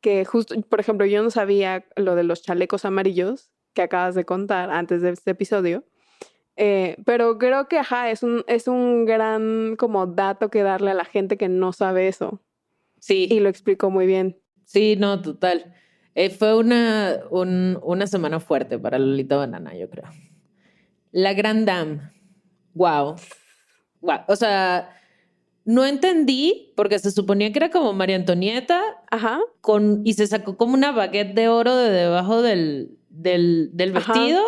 [0.00, 4.24] que justo, por ejemplo, yo no sabía lo de los chalecos amarillos que acabas de
[4.24, 5.84] contar antes de este episodio.
[6.60, 10.94] Eh, pero creo que, ajá, es un, es un gran como dato que darle a
[10.94, 12.40] la gente que no sabe eso.
[12.98, 13.28] Sí.
[13.30, 14.36] Y lo explicó muy bien.
[14.64, 15.72] Sí, no, total.
[16.16, 20.06] Eh, fue una, un- una semana fuerte para Lolita Banana, yo creo.
[21.12, 22.00] La Grand Dame.
[22.74, 23.14] Wow.
[24.00, 24.18] Wow.
[24.26, 24.90] O sea,
[25.64, 29.38] no entendí porque se suponía que era como María Antonieta Ajá.
[29.60, 34.42] con, y se sacó como una baguette de oro de debajo del, del, del vestido.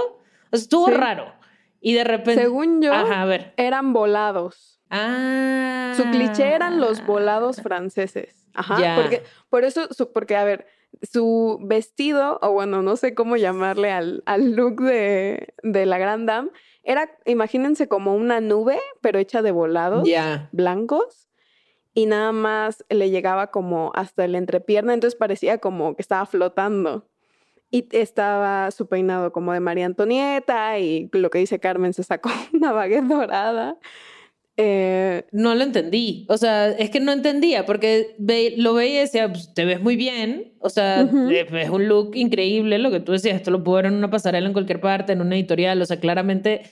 [0.51, 0.93] O sea, estuvo Sí.
[0.95, 1.39] raro.
[1.81, 2.43] Y de repente.
[2.43, 3.55] Según yo, Ajá, a ver.
[3.57, 4.81] eran volados.
[4.91, 5.93] Ah.
[5.97, 8.47] Su cliché eran los volados franceses.
[8.55, 8.79] Ajá.
[8.81, 8.97] Ya.
[8.97, 10.67] Porque, por eso, su- porque, a ver,
[11.03, 16.27] su vestido, o bueno, no sé cómo llamarle al, al look de, de la Grand
[16.29, 16.51] Dame,
[16.83, 20.49] era, imagínense, como una nube, pero hecha de volados Ya.
[20.53, 21.29] blancos.
[21.95, 27.09] Y nada más le llegaba como hasta el entrepierna, entonces parecía como que estaba flotando.
[27.71, 32.31] Y estaba su peinado como de María Antonieta y lo que dice Carmen se sacó
[32.53, 33.79] una baguette dorada.
[34.57, 35.25] Eh.
[35.33, 36.27] No lo entendí.
[36.29, 39.81] O sea, es que no entendía porque ve- lo veía y decía, "Pues, te ves
[39.81, 40.53] muy bien.
[40.59, 41.31] O sea, Ujú.
[41.31, 42.79] eh, es un look increíble.
[42.79, 45.21] Lo que tú decías, esto lo puedo ver en una pasarela en cualquier parte, en
[45.23, 45.81] una editorial.
[45.81, 46.63] O sea, claramente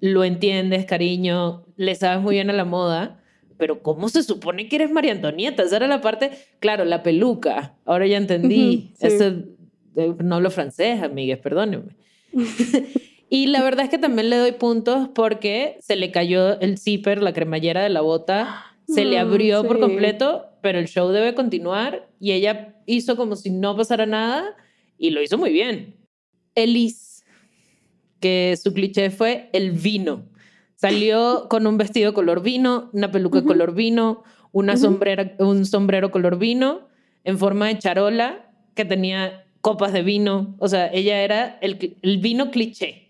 [0.00, 3.20] lo entiendes, cariño, le sabes muy bien a la moda.
[3.58, 5.62] Pero ¿cómo se supone que eres María Antonieta?
[5.62, 7.74] Esa era la parte, claro, la peluca.
[7.84, 8.86] Ahora ya entendí.
[8.94, 9.06] Ujú, sí.
[9.06, 9.44] Eso, eh,
[9.94, 11.96] no hablo francés, amigues, perdónenme.
[13.30, 17.20] Y la verdad es que también le doy puntos porque se le cayó el zipper,
[17.20, 21.34] la cremallera de la bota, se le Mm, abrió por completo, pero el show debe
[21.34, 24.54] continuar y ella hizo como si no pasara nada
[24.98, 25.96] y lo hizo muy bien.
[26.54, 27.24] Elise,
[28.20, 30.26] que su cliché fue el vino.
[30.76, 33.48] Salió con un vestido color vino, una peluca Ujú.
[33.48, 36.88] color vino, una sombrera, un sombrero color vino
[37.24, 40.54] en forma de charola que tenía copas de vino.
[40.58, 43.08] O sea, ella era el, el vino cliché.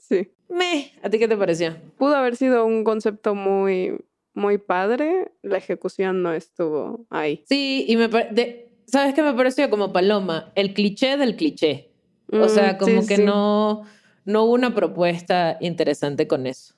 [0.00, 0.32] Sí.
[0.48, 1.76] Meh, ¿a ti qué te pareció?
[1.96, 3.96] Pudo haber sido un concepto muy,
[4.34, 5.30] muy padre.
[5.42, 7.44] La ejecución no estuvo ahí.
[7.48, 9.70] Sí, y me de- ¿sabes qué me pareció?
[9.70, 11.92] Como Paloma, el cliché del cliché.
[12.32, 13.22] O sea, Mm, como sí, que sí.
[13.24, 13.84] no,
[14.24, 16.74] no hubo una propuesta interesante con eso.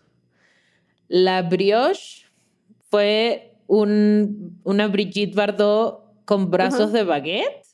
[1.08, 2.26] La brioche
[2.90, 7.64] fue un, una Brigitte Bardot con brazos de baguette.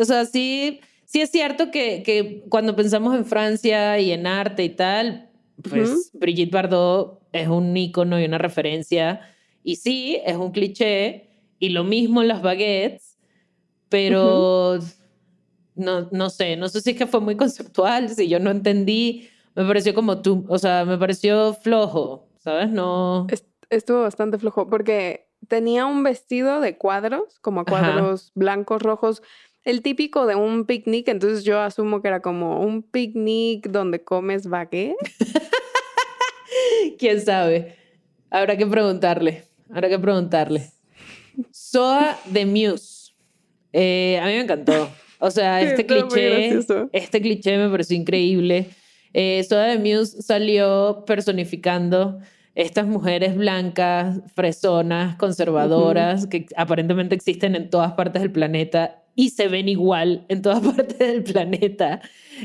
[0.00, 4.64] O sea, sí, sí es cierto que, que cuando pensamos en Francia y en arte
[4.64, 5.30] y tal,
[5.68, 9.20] pues Brigitte Bardot es un ícono y una referencia.
[9.64, 11.28] Y sí, es un cliché.
[11.58, 13.16] Y lo mismo las baguettes,
[13.88, 14.78] pero
[15.74, 19.28] no, no sé, no sé si es que fue muy conceptual, si yo no entendí,
[19.54, 22.68] me pareció como tú, o sea, me pareció flojo, ¿sabes?
[22.70, 23.26] No.
[23.30, 27.70] Est- Estuvo bastante flojo porque tenía un vestido de cuadros, como Ajá.
[27.70, 29.22] cuadros blancos, rojos,
[29.64, 34.46] el típico de un picnic, entonces yo asumo que era como un picnic donde comes
[34.48, 34.96] baguette.
[36.98, 37.76] ¿Quién sabe?
[38.30, 40.70] Habrá que preguntarle, habrá que preguntarle.
[41.50, 43.12] Soa de Muse.
[43.72, 44.90] Eh, a mí me encantó.
[45.18, 46.58] O sea, este cliché,
[46.92, 48.70] este cliché me pareció increíble.
[49.14, 52.18] Eh, Soda de Muse salió personificando
[52.54, 59.48] estas mujeres blancas, fresonas, conservadoras, que aparentemente existen en todas partes del planeta y se
[59.48, 62.00] ven igual en todas partes del planeta.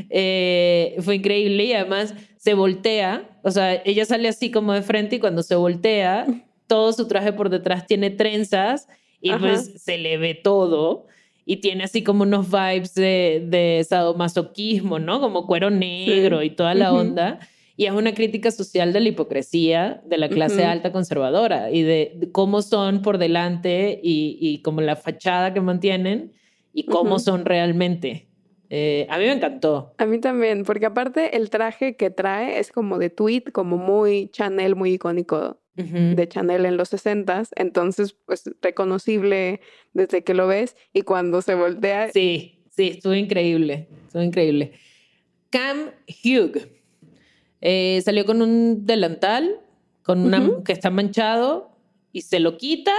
[0.09, 5.17] Eh, fue increíble y además se voltea, o sea, ella sale así como de frente
[5.17, 6.25] y cuando se voltea,
[6.67, 8.87] todo su traje por detrás tiene trenzas
[9.21, 9.39] y Ajá.
[9.39, 11.07] pues se le ve todo
[11.45, 15.21] y tiene así como unos vibes de, de sadomasoquismo, ¿no?
[15.21, 17.39] Como cuero negro y toda la onda.
[17.79, 20.71] Y es una crítica social de la hipocresía de la clase Ujú.
[20.71, 25.61] alta conservadora y de, de cómo son por delante y, y como la fachada que
[25.61, 26.33] mantienen
[26.73, 27.19] y cómo Ujú.
[27.19, 28.29] son realmente.
[28.71, 29.93] Eh, a mí me encantó.
[29.99, 34.29] A mí también, porque aparte el traje que trae es como de tweed, como muy
[34.31, 36.15] Chanel, muy icónico Ujú.
[36.15, 39.61] de Chanel en los 60 entonces pues reconocible
[39.93, 44.71] desde que lo ves y cuando se voltea Sí, sí, estuvo increíble, estuvo increíble.
[45.51, 45.91] Cam
[46.23, 46.76] Hugh
[47.61, 49.59] eh, salió con un delantal
[50.03, 51.71] con una, que está manchado
[52.13, 52.93] y se lo quita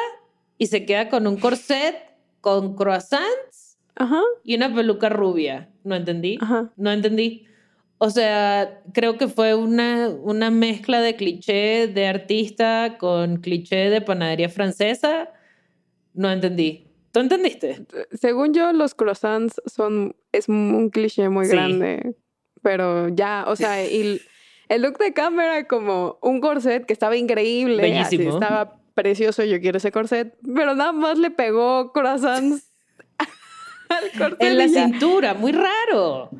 [0.58, 1.94] y se queda con un corset
[2.40, 5.70] con croissants Ajá, y una peluca rubia.
[5.84, 6.38] No entendí.
[6.40, 6.72] ajá.
[6.76, 7.46] No entendí.
[8.00, 14.00] O sea, creo que fue una, una mezcla de cliché de artista con cliché de
[14.00, 15.30] panadería francesa.
[16.14, 16.86] No entendí.
[17.10, 17.86] ¿Tú entendiste?
[18.12, 21.52] Según yo, los croissants son, es un cliché muy Sí.
[21.52, 22.14] grande,
[22.62, 24.20] pero ya, o sea, y
[24.68, 28.38] el, look de Cam era como un corset que estaba increíble, así, Bellísimo.
[28.38, 32.70] estaba precioso, yo quiero ese corset, pero nada más le pegó croissants
[33.88, 34.42] al corset.
[34.42, 36.30] En la cintura, muy raro.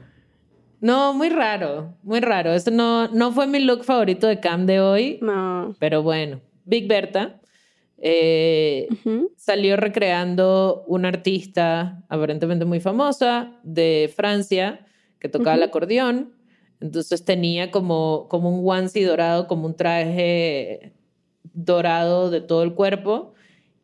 [0.81, 2.53] No, muy raro, muy raro.
[2.53, 5.75] Eso no, no fue mi look favorito de Cam de hoy, No.
[5.81, 6.41] pero bueno.
[6.65, 7.41] Big Berta
[7.97, 8.87] eh,
[9.37, 14.87] salió recreando una artista aparentemente muy famosa de Francia
[15.19, 16.35] que tocaba el acordeón.
[16.81, 20.93] Entonces tenía como, como un onesie dorado, como un traje
[21.53, 23.35] dorado de todo el cuerpo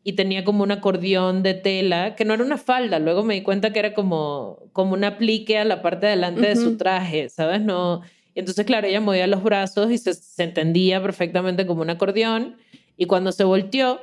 [0.03, 3.41] y tenía como un acordeón de tela, que no era una falda, luego me di
[3.41, 7.27] cuenta que era como, como un aplique a la parte de delante de su traje,
[7.29, 7.61] ¿sabes?
[7.61, 8.01] No,
[8.35, 12.57] y entonces, claro, ella movía los brazos y se, se entendía perfectamente como un acordeón,
[12.97, 13.99] y cuando se volteó,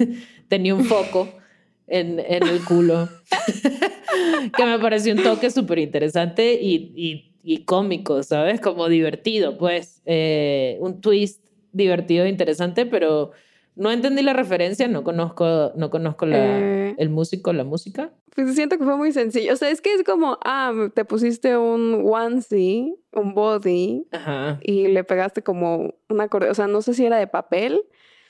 [0.48, 1.28] tenía un foco
[1.86, 3.08] en, en el culo,
[4.56, 8.60] que me pareció un toque súper interesante y, y, y cómico, ¿sabes?
[8.60, 13.32] Como divertido, pues, eh, un twist divertido e interesante, pero
[13.76, 16.36] no entendí la referencia, no conozco, no conozco la,
[16.90, 16.94] Eh.
[16.96, 18.12] el músico, la música.
[18.34, 19.52] Pues siento que fue muy sencillo.
[19.52, 24.58] O sea, es que es como, ah, te pusiste un onesie, un body, Ajá.
[24.62, 26.50] y le pegaste como una correa.
[26.50, 27.80] O sea, no sé si era de papel,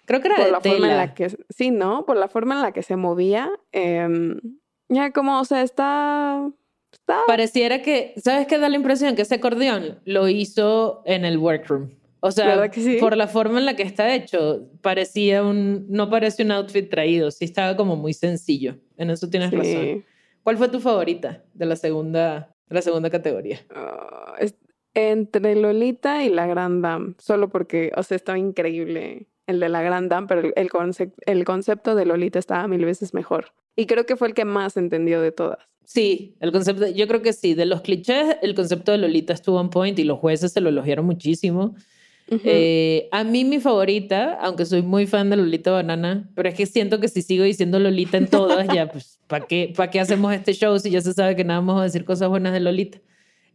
[0.07, 0.97] Creo que era por de la forma en tela.
[0.97, 2.05] la que, sí, ¿no?
[2.05, 3.51] Por la forma en la que se movía.
[3.73, 4.39] em,
[4.91, 6.51] ya como, o sea, está,
[6.95, 9.15] está Pareciera que, ¿sabes qué da la impresión?
[9.15, 11.91] Que ese acordeón lo hizo en el workroom.
[12.21, 12.97] O sea, ¿Verdad que sí?
[13.01, 17.31] por la forma en la que está hecho, parecía un, no parecía un outfit traído,
[17.31, 18.77] sí estaba como muy sencillo.
[18.97, 19.57] En eso tienes sí.
[19.57, 20.05] razón.
[20.43, 23.61] ¿Cuál fue tu favorita de la segunda, de la segunda categoría?
[23.75, 24.55] Ah, es-
[24.95, 29.83] entre Lolita y la Grand Dame, solo porque, o sea, estaba increíble el de la
[29.83, 30.71] Grand Dame, pero el, el,
[31.27, 33.53] el concepto de Lolita estaba mil veces mejor.
[33.77, 35.59] Y creo que fue el que más entendió de todas.
[35.85, 37.55] Sí, el concepto, yo creo que sí.
[37.55, 40.71] De los clichés, el concepto de Lolita estuvo on point y los jueces se lo
[40.71, 41.75] elogiaron muchísimo.
[42.31, 42.41] Ujú.
[42.45, 46.65] Eh, a mí mi favorita, aunque soy muy fan de Lolita Banana, pero es que
[46.65, 50.33] siento que si sigo diciendo Lolita en todas, ya pues, ¿para qué, ¿para qué hacemos
[50.33, 52.99] este show si ya se sabe que nada vamos a decir cosas buenas de Lolita?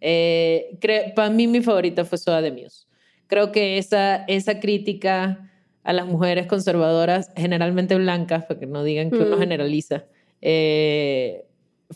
[0.02, 0.78] Eh,
[1.16, 2.86] para mí mi favorita fue Soda de Muse.
[3.28, 5.50] Creo que esa, esa crítica
[5.84, 9.40] a las mujeres conservadoras, generalmente blancas, para que no digan que uno Mm.
[9.40, 10.06] generaliza,
[10.42, 11.46] eh,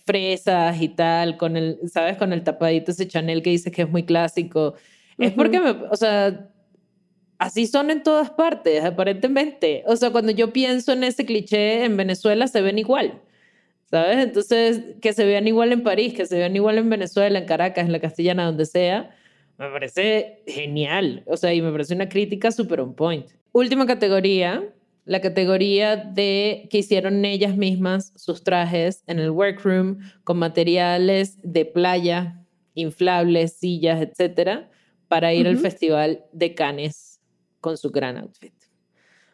[0.05, 2.17] fresas y tal, con el, ¿sabes?
[2.17, 4.75] Con el tapadito ese Chanel que dice que es muy clásico.
[5.17, 6.49] Es porque, me, o sea,
[7.37, 9.83] así son en todas partes, aparentemente.
[9.85, 13.21] O sea, cuando yo pienso en ese cliché en Venezuela, se ven igual.
[13.89, 14.17] ¿Sabes?
[14.17, 17.85] Entonces, que se vean igual en París, que se vean igual en Venezuela, en Caracas,
[17.85, 19.15] en la Castellana, donde sea,
[19.59, 21.21] me parece genial.
[21.27, 23.27] O sea, y me parece una crítica súper on point.
[23.51, 24.63] Última categoría,
[25.05, 31.65] la categoría de que hicieron ellas mismas sus trajes en el workroom con materiales de
[31.65, 32.41] playa,
[32.73, 34.69] inflables, sillas, etcétera,
[35.07, 37.19] para ir al festival de Cannes
[37.59, 38.53] con su gran outfit.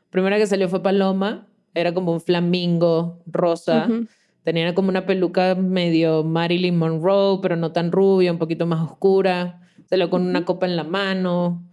[0.10, 3.86] Primera que salió fue Paloma, era como un flamingo rosa.
[3.88, 4.08] Ujú.
[4.44, 9.62] Tenía como una peluca medio Marilyn Monroe, pero no tan rubia, un poquito más oscura.
[9.86, 11.64] Salió con una copa en la mano.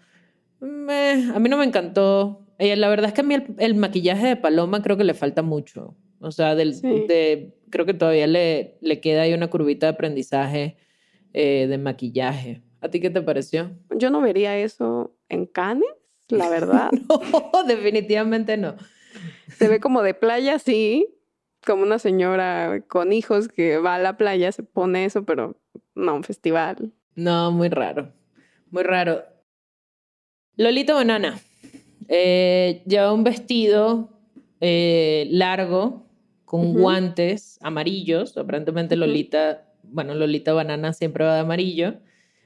[0.61, 2.46] Meh, a mí no me encantó.
[2.59, 5.15] Eh, la verdad es que a mí el, el maquillaje de Paloma creo que le
[5.15, 5.95] falta mucho.
[6.21, 6.87] O sea, del, Sí.
[7.07, 10.77] de, creo que todavía le, le queda ahí una curvita de aprendizaje
[11.35, 12.63] eh, de maquillaje.
[12.81, 13.71] ¿A ti qué te pareció?
[13.95, 15.89] Yo no vería eso en Cannes,
[16.29, 16.91] la verdad.
[16.93, 18.77] No, definitivamente no.
[19.49, 21.07] Se ve como de playa, sí,
[21.67, 25.57] como una señora con hijos que va a la playa, se pone eso, pero
[25.95, 26.93] no un festival.
[27.15, 28.13] No, muy raro.
[28.71, 29.23] Muy raro.
[30.57, 31.39] Lolita Banana.
[32.09, 34.11] Eh, lleva un vestido
[34.61, 36.07] eh, largo
[36.45, 38.37] con guantes amarillos.
[38.37, 38.97] Aparentemente.
[38.97, 41.95] Lolita, bueno, Lolita Banana siempre va de amarillo.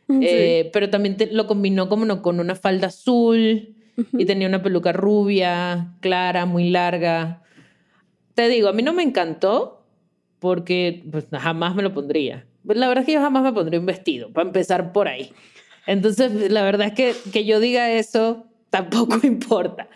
[0.09, 0.19] Sí.
[0.23, 3.77] Eh, pero también te- lo combinó como no- con una falda azul
[4.19, 7.43] y tenía una peluca rubia, clara, muy larga.
[8.35, 9.85] Te digo, a mí no me encantó
[10.39, 12.47] porque pues, jamás me lo pondría.
[12.67, 15.31] Pues, la verdad es que yo jamás me pondría un vestido, para empezar por ahí.
[15.87, 19.89] Entonces, la verdad es que que yo diga eso tampoco importa.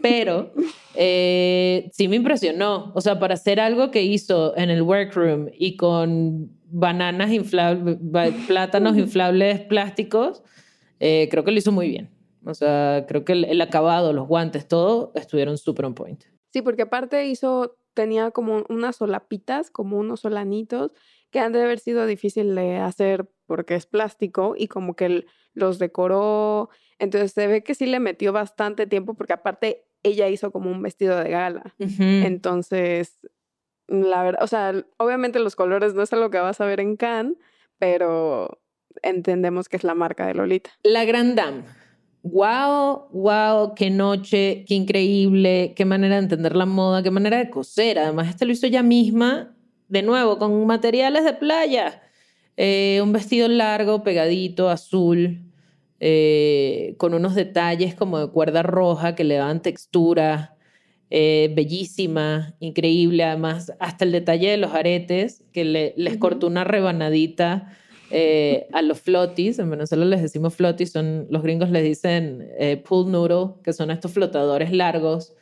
[0.00, 0.52] Pero
[0.94, 2.92] eh, sí me impresionó.
[2.94, 7.98] O sea, para hacer algo que hizo en el workroom y con bananas inflables,
[8.46, 10.42] plátanos inflables plásticos,
[11.00, 12.10] eh, creo que lo hizo muy bien.
[12.44, 16.24] O sea, creo que el, el acabado, los guantes, todo estuvieron súper on point.
[16.52, 20.92] Sí, porque aparte hizo, tenía como unas solapitas, como unos solanitos,
[21.30, 25.26] que han de haber sido difícil de hacer porque es plástico y como que el-
[25.54, 26.70] los decoró.
[26.98, 30.82] Entonces se ve que sí le metió bastante tiempo porque aparte ella hizo como un
[30.82, 31.74] vestido de gala.
[31.78, 33.18] Entonces,
[33.88, 36.96] la verdad, o sea, obviamente los colores no es algo que vas a ver en
[36.96, 37.36] Cannes,
[37.78, 38.60] pero
[39.02, 40.70] entendemos que es la marca de Lolita.
[40.82, 41.64] La Gran Dame.
[42.24, 47.50] Wow, wow, qué noche, qué increíble, qué manera de entender la moda, qué manera de
[47.50, 47.98] coser.
[47.98, 49.56] Además, este lo hizo ella misma,
[49.88, 52.00] de nuevo, con materiales de playa.
[52.56, 55.40] Eh, un vestido largo, pegadito, azul,
[56.00, 60.48] eh, con unos detalles como de cuerda roja que le daban textura.
[61.14, 63.22] eh, bellísima, increíble.
[63.24, 67.76] Además, hasta el detalle de los aretes, que le- les cortó una rebanadita
[68.10, 69.58] eh, a los flotis.
[69.58, 72.48] En Venezuela les decimos flotis, son, los gringos les dicen
[72.88, 75.34] pool noodle, que son estos flotadores largos,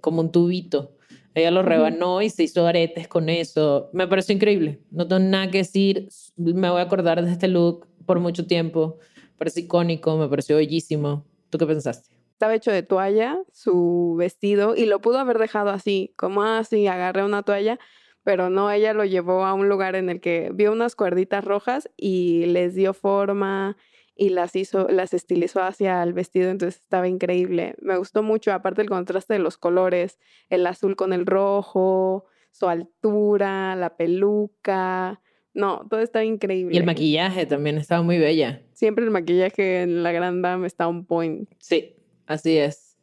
[0.00, 0.93] como un tubito.
[1.34, 3.90] Ella lo rebanó y se hizo aretes con eso.
[3.92, 4.80] Me pareció increíble.
[4.90, 6.08] No tengo nada que decir.
[6.36, 8.98] Me voy a acordar de este look por mucho tiempo.
[9.16, 11.24] Me pareció icónico, me pareció bellísimo.
[11.50, 12.14] ¿Tú qué pensaste?
[12.32, 17.24] Estaba hecho de toalla su vestido y lo pudo haber dejado así, como así, agarré
[17.24, 17.78] una toalla,
[18.22, 21.88] pero no, ella lo llevó a un lugar en el que vio unas cuerditas rojas
[21.96, 23.76] y les dio forma
[24.16, 27.74] y las hizo, las estilizó hacia el vestido, entonces estaba increíble.
[27.80, 30.18] Me gustó mucho, aparte el contraste de los colores,
[30.50, 35.20] el azul con el rojo, su altura, la peluca.
[35.52, 36.74] No, todo estaba increíble.
[36.74, 38.62] Y el maquillaje también estaba muy bella.
[38.72, 41.48] Siempre el maquillaje en la Gran Dame está on point.
[41.58, 41.96] Sí,
[42.26, 42.96] así es.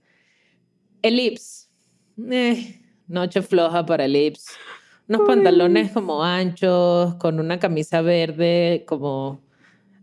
[1.02, 1.70] Ellipse.
[2.30, 4.52] Eh, noche floja para Ellipse.
[5.08, 9.42] Unos pantalones como anchos, con una camisa verde como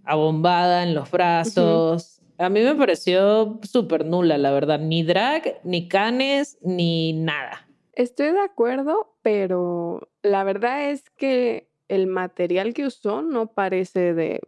[0.09, 2.21] abombada en los brazos.
[2.39, 4.81] A mí me pareció súper nula, la verdad.
[4.81, 7.69] Ni drag, ni canes, ni nada.
[7.93, 14.41] Estoy de acuerdo, pero la verdad es que el material que usó no parece de,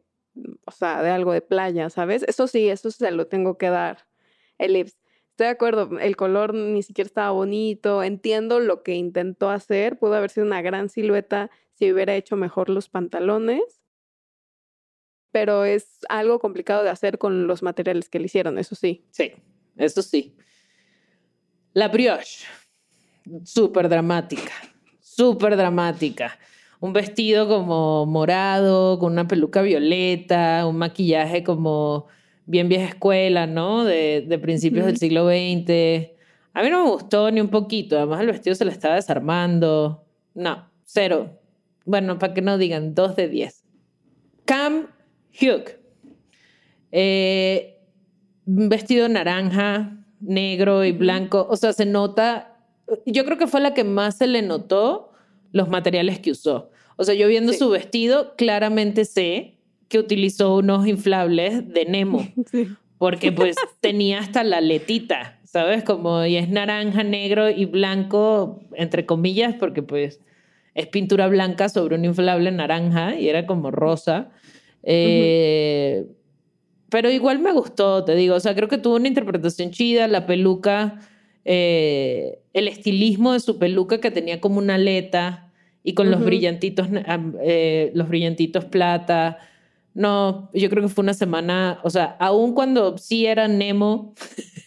[0.67, 2.23] o sea, de algo de playa, ¿sabes?
[2.23, 4.07] Eso sí, eso se lo tengo que dar.
[4.59, 4.97] Ellipse.
[5.31, 10.15] Estoy de acuerdo, el color ni siquiera estaba bonito, entiendo lo que intentó hacer, pudo
[10.15, 13.81] haber sido una gran silueta si hubiera hecho mejor los pantalones,
[15.33, 19.05] pero es algo complicado de hacer con los materiales que le hicieron, eso sí.
[19.11, 19.33] Sí,
[19.77, 20.37] eso sí.
[21.73, 22.47] La brioche,
[23.45, 24.53] súper dramática,
[25.01, 26.39] súper dramática.
[26.81, 32.07] Un vestido como morado, con una peluca violeta, un maquillaje como
[32.47, 33.85] bien vieja escuela, ¿no?
[33.85, 36.11] De, de principios del siglo XX.
[36.55, 37.97] A mí no me gustó ni un poquito.
[37.97, 40.05] Además, el vestido se le estaba desarmando.
[40.35, 41.39] No, cero.
[41.85, 43.63] Bueno, para que no digan, dos de diez.
[44.47, 44.89] Cam
[45.41, 45.65] Hugh.
[46.93, 47.79] Eh,
[48.47, 51.47] vestido naranja, negro y blanco.
[51.51, 52.57] O sea, se nota.
[53.07, 55.13] Yo creo que fue la que más se le notó
[55.53, 56.71] los materiales que usó.
[56.97, 57.59] O sea, yo viendo Sí.
[57.59, 59.57] su vestido, claramente sé
[59.89, 62.69] que utilizó unos inflables de Nemo Sí.
[62.99, 65.83] porque pues tenía hasta la letita, ¿sabes?
[65.85, 70.21] Como y es naranja, negro y blanco, entre comillas, porque pues
[70.75, 74.31] es pintura blanca sobre un inflable naranja y era como rosa.
[74.83, 76.07] Eh,
[76.91, 80.27] Pero igual me gustó, te digo, o sea, creo que tuvo una interpretación chida, la
[80.27, 80.99] peluca,
[81.45, 85.53] eh, el estilismo de su peluca que tenía como una aleta
[85.85, 86.27] y con los Ujú.
[86.27, 89.39] brillantitos, am- eh, los brillantitos plata.
[89.95, 94.15] No, yo creo que fue una semana, o sea, aun cuando sí era Nemo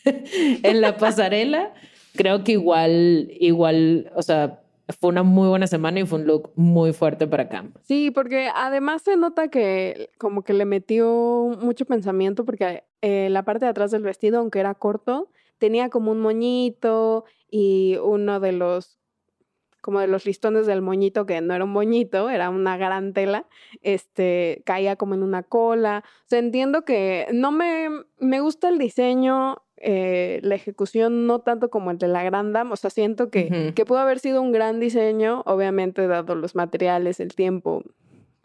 [0.63, 1.73] en la pasarela,
[2.15, 4.61] creo que igual, igual, o sea,
[4.99, 7.73] fue una muy buena semana y fue un look muy fuerte para Cam.
[7.83, 13.43] Sí, porque además se nota que como que le metió mucho pensamiento porque eh, la
[13.43, 18.51] parte de atrás del vestido, aunque era corto, tenía como un moñito y uno de
[18.51, 18.99] los
[19.83, 23.47] como de los listones del moñito, que no era un moñito, era una gran tela,
[23.81, 26.05] este, caía como en una cola.
[26.21, 31.69] O sea, entiendo que no me, me gusta el diseño, eh, la ejecución no tanto
[31.69, 34.53] como el de la Grand Dame, o sea, siento que, que pudo haber sido un
[34.53, 37.83] gran diseño, obviamente dado los materiales, el tiempo,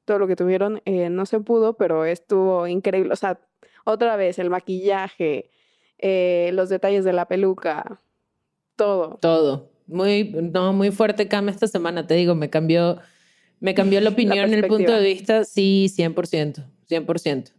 [0.04, 3.12] todo lo que tuvieron, eh, no se pudo, pero estuvo increíble.
[3.12, 3.38] O sea,
[3.84, 5.48] otra vez, el maquillaje,
[5.98, 8.00] eh, los detalles de la peluca,
[8.74, 9.18] todo.
[9.20, 9.70] Todo.
[9.86, 12.98] Muy, no, muy fuerte Cam esta semana, te digo, me cambió,
[13.60, 17.52] me cambió la opinión, el punto de vista, sí, 100%, 100%.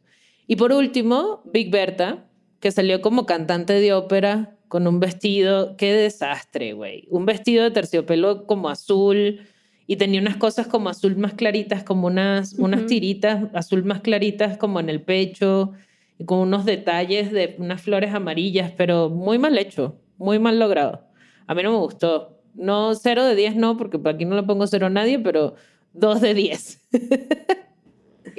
[0.48, 2.29] Y por último, Big Berta,
[2.60, 7.08] que salió como cantante de ópera con un vestido, qué desastre, güey.
[7.10, 9.42] Un vestido de terciopelo como azul
[9.88, 14.58] y tenía unas cosas como azul más claritas, como unas, unas tiritas azul más claritas
[14.58, 15.72] como en el pecho
[16.20, 21.08] y con unos detalles de unas flores amarillas, pero muy mal hecho, muy mal logrado.
[21.48, 22.38] A mí no me gustó.
[22.54, 25.56] No, 0 de 10 no, porque aquí no le pongo 0 a nadie, pero
[25.94, 26.88] 2 de 10.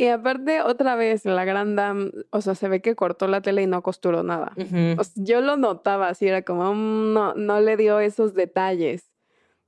[0.00, 3.60] Y aparte, otra vez, la Grand Dame, o sea, se ve que cortó la tela
[3.60, 4.52] y no costuró nada.
[4.56, 4.98] Ujú.
[4.98, 9.12] O sea, yo lo notaba así, era como, mm, no, no le dio esos detalles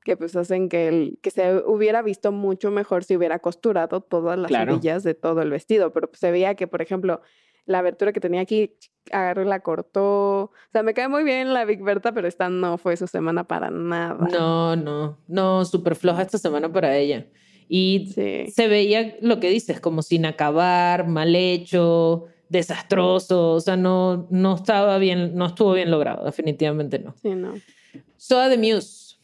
[0.05, 4.39] que pues hacen que, el, que se hubiera visto mucho mejor si hubiera costurado todas
[4.39, 4.73] las Claro.
[4.73, 7.21] orillas de todo el vestido, pero pues, se veía que, por ejemplo,
[7.67, 8.75] la abertura que tenía aquí,
[9.13, 10.45] agarró y la cortó.
[10.45, 13.45] O sea, me cae muy bien la Big Berta, pero esta no fue su semana
[13.47, 14.27] para nada.
[14.33, 17.27] No, no, no, súper floja esta semana para ella.
[17.69, 18.51] Y Sí.
[18.51, 24.57] se veía lo que dices, como sin acabar, mal hecho, desastroso, o sea, no, no
[24.57, 27.15] estaba bien, no estuvo bien logrado, definitivamente no.
[27.23, 27.55] Sí, no.
[28.19, 29.17] Soda de Muse.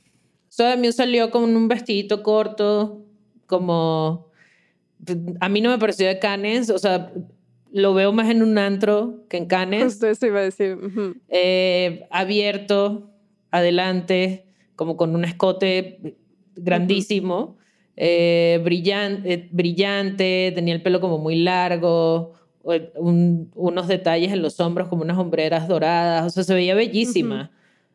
[0.48, 3.04] Soda de Muse salió con un vestidito corto,
[3.46, 4.28] como...
[5.40, 7.12] A mí no me pareció de Canes, o sea,
[7.70, 9.84] lo veo más en un antro que en Canes.
[9.84, 10.76] Justo eso iba a decir.
[11.28, 13.10] eh, abierto,
[13.50, 16.16] adelante, como con un escote
[16.56, 17.67] grandísimo, eh, brillan-
[18.00, 18.60] eh,
[19.50, 22.32] brillante, tenía el pelo como muy largo,
[22.70, 26.74] eh, un- unos detalles en los hombros como unas hombreras doradas, o sea, se veía
[26.74, 27.50] bellísima.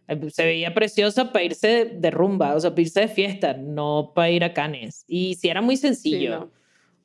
[0.10, 3.54] Eh, Se veía preciosa para irse de, de rumba, o sea, para irse de fiesta,
[3.54, 5.06] no para ir a Canes.
[5.08, 6.30] Y si era muy sencillo.
[6.40, 6.52] no.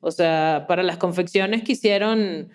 [0.01, 2.49] O sea, para las confecciones que hicieron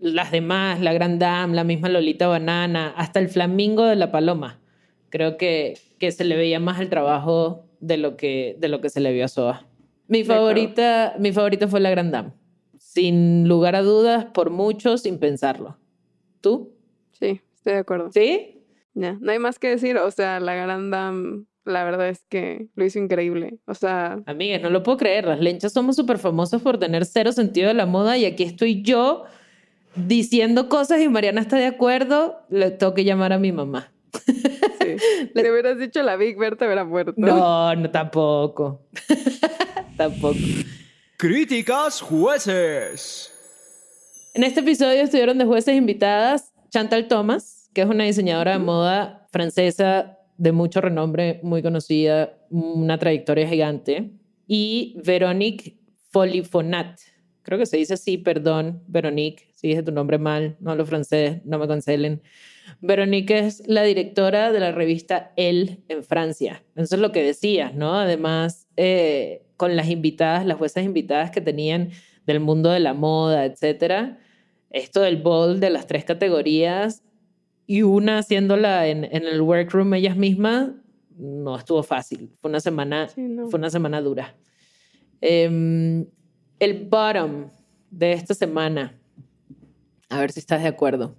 [0.00, 4.60] las demás, la Grand Dame, la misma Lolita Banana, hasta el flamingo de la paloma.
[5.10, 8.88] Creo que, que se le veía más el trabajo de lo que, de lo que
[8.90, 9.66] se le vio a Soa.
[10.08, 12.32] Mi favorita, mi favorita fue la Grand Dame.
[12.78, 15.76] Sin lugar a dudas, por mucho, sin pensarlo.
[16.40, 16.72] ¿Tú?
[17.12, 18.10] Sí, estoy de acuerdo.
[18.12, 18.62] ¿Sí?
[18.94, 19.98] Ya, no hay más que decir.
[19.98, 23.58] O sea, la gran dame, la verdad es que lo hizo increíble.
[23.66, 25.26] O sea, Amigas, no lo puedo creer.
[25.26, 28.82] Las lenchas somos súper famosas por tener cero sentido de la moda y aquí estoy
[28.82, 29.24] yo
[29.96, 32.38] diciendo cosas y Mariana está de acuerdo.
[32.48, 33.92] Le tengo que llamar a mi mamá.
[34.80, 34.96] sí.
[35.34, 37.14] Le hubieras dicho la Big Berta hubiera muerto.
[37.16, 38.86] No, no, tampoco.
[39.96, 40.38] tampoco.
[41.16, 43.32] Críticas jueces.
[44.34, 49.26] En este episodio estuvieron de jueces invitadas Chantal Thomas, que es una diseñadora de moda
[49.32, 54.12] francesa de mucho renombre, muy conocida, una trayectoria gigante,
[54.46, 55.78] y Veronique
[56.10, 57.00] Folifonat.
[57.42, 61.40] Creo que se dice así, perdón, Veronique, si dije tu nombre mal, no hablo francés,
[61.44, 62.20] no me cancelen.
[62.80, 66.62] Veronique es la directora de la revista Elle en Francia.
[66.74, 67.94] Eso es lo que decías, ¿no?
[67.98, 71.90] Además, eh, con las invitadas, las juezas invitadas que tenían
[72.26, 74.18] del mundo de la moda, etcétera,
[74.70, 77.02] esto del bowl de las tres categorías
[77.66, 80.70] y una haciéndola en, en el workroom ellas mismas,
[81.16, 82.30] no estuvo fácil.
[82.40, 83.48] Fue una semana, Sí, no.
[83.48, 84.34] fue una semana dura.
[85.20, 86.06] Em,
[86.58, 87.48] el bottom
[87.90, 88.98] de esta semana,
[90.08, 91.16] a ver si estás de acuerdo.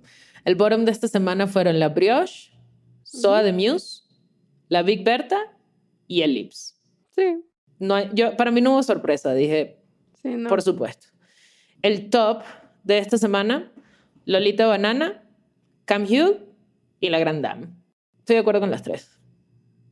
[0.48, 2.54] El bottom de esta semana fueron la Brioche,
[3.04, 4.04] Soa de Muse,
[4.70, 5.38] la Big Berta
[6.08, 6.80] y el Lips.
[7.14, 7.43] Sí,
[7.80, 9.82] No hay- yo, para mí no hubo sorpresa, dije,
[10.22, 10.48] sí, no.
[10.48, 11.08] por supuesto.
[11.82, 12.43] El top
[12.86, 13.74] de esta semana,
[14.24, 15.22] Lolita Banana,
[15.84, 16.39] Cam Hugh
[17.02, 17.68] y La Grand Dame.
[18.20, 19.20] Estoy de acuerdo con las tres.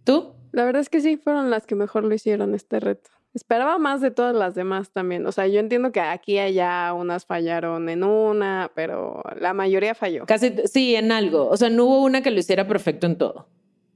[0.05, 0.35] ¿Tú?
[0.53, 3.09] La verdad es que sí, fueron las que mejor lo hicieron este reto.
[3.35, 5.25] Esperaba más de todas las demás también.
[5.27, 9.93] O sea, yo entiendo que aquí y allá unas fallaron en una, pero la mayoría
[9.93, 10.25] falló.
[10.25, 11.49] Casi, sí, en algo.
[11.49, 13.49] O sea, no hubo una que lo hiciera perfecto en todo.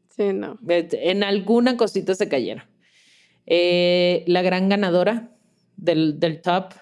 [0.09, 0.59] Sí, no.
[0.67, 2.65] En alguna cosita se cayeron.
[3.45, 5.31] Eh, la gran ganadora
[5.77, 6.73] del, del top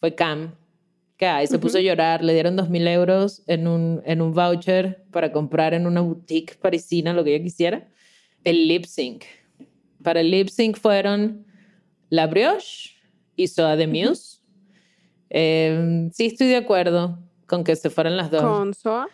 [0.00, 0.54] fue Cam,
[1.16, 2.22] que ay, se puso a llorar.
[2.22, 6.56] Le dieron dos mil euros en un, en un voucher para comprar en una boutique
[6.60, 7.88] parisina lo que ella quisiera.
[8.44, 9.24] El lip sync.
[10.02, 11.46] Para el lip sync fueron
[12.10, 12.90] La Brioche
[13.36, 14.40] y Soa de Muse.
[15.30, 18.42] Eh, sí, estoy de acuerdo con que se fueran las dos.
[18.42, 19.08] Con Soa.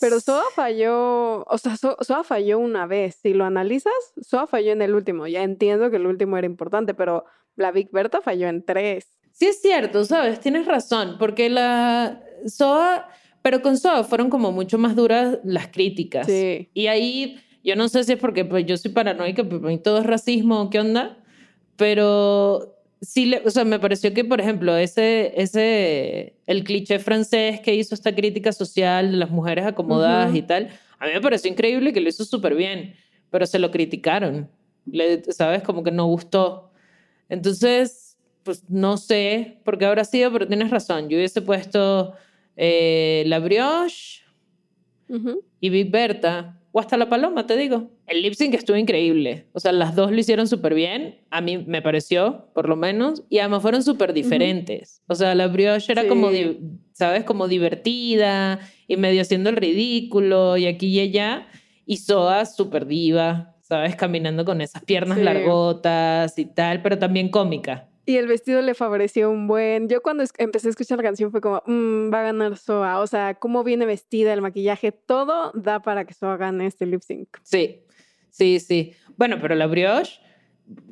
[0.00, 3.16] Pero Soa falló, o sea, So- Soa falló una vez.
[3.22, 5.26] Si lo analizas, Soa falló en el último.
[5.26, 7.24] Ya entiendo que el último era importante, pero
[7.56, 9.06] la Big Berta falló en tres.
[9.32, 10.40] Sí es cierto, ¿sabes?
[10.40, 13.08] Tienes razón, porque la SOA,
[13.42, 16.26] pero con SOA fueron como mucho más duras las críticas.
[16.26, 16.70] Sí.
[16.74, 19.78] Y ahí, yo no sé si es porque pues, yo soy paranoica, pues, para mí
[19.78, 21.18] todo es racismo, ¿qué onda?
[21.76, 27.60] Pero sí, le, o sea, me pareció que, por ejemplo, ese, ese, el cliché francés
[27.60, 30.38] que hizo esta crítica social de las mujeres acomodadas Ujú.
[30.38, 32.94] y tal, a mí me pareció increíble que lo hizo súper bien,
[33.30, 34.48] pero se lo criticaron,
[34.86, 35.62] Le- ¿sabes?
[35.62, 36.70] Como que no gustó.
[37.28, 41.08] Entonces, pues no sé por qué habrá sido, pero tienes razón.
[41.08, 42.14] Yo hubiese puesto
[42.56, 44.22] eh, la brioche
[45.60, 47.88] y Big Berta, o hasta la paloma, te digo.
[48.06, 49.46] El lip sync estuvo increíble.
[49.54, 51.22] O sea, las dos lo hicieron súper bien.
[51.30, 53.22] A mí me pareció, por lo menos.
[53.30, 55.00] Y además fueron súper diferentes.
[55.08, 56.58] O sea, la brioche era como, Sí.
[56.92, 57.24] ¿sabes?
[57.24, 61.46] Como divertida y medio haciendo el ridículo y aquí y allá.
[61.86, 63.96] Y Soa súper diva, ¿sabes?
[63.96, 65.24] Caminando con esas piernas Sí.
[65.24, 67.88] largotas y tal, pero también cómica.
[68.06, 69.88] Y el vestido le favoreció un buen.
[69.88, 73.00] Yo cuando empecé a escuchar la canción fue como, "Mm, va a ganar Soa.
[73.00, 77.02] O sea, cómo viene vestida, el maquillaje, todo da para que Soa gane este lip
[77.02, 77.28] sync.
[77.42, 77.80] Sí,
[78.30, 78.92] sí, sí.
[79.16, 80.20] Bueno, pero la brioche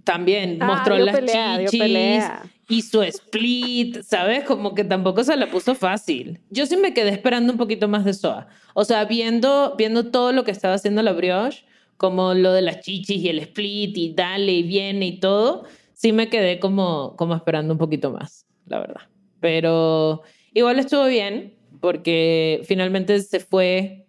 [0.05, 4.45] también Ah, mostró las pelea, chichis su split, ¿sabes?
[4.45, 6.41] Como que tampoco se la puso fácil.
[6.51, 8.49] Yo sí me quedé esperando un poquito más de Soa.
[8.75, 11.65] O sea, viendo, viendo todo lo que estaba haciendo la brioche,
[11.97, 15.65] como lo de las chichis y el split y dale y viene y todo,
[16.05, 19.01] sí me quedé como, como esperando un poquito más, la verdad.
[19.41, 20.21] Pero
[20.53, 24.05] igual estuvo bien porque finalmente se fue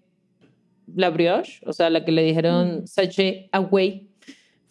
[0.94, 4.10] la brioche, o sea, la que le dijeron sachet away,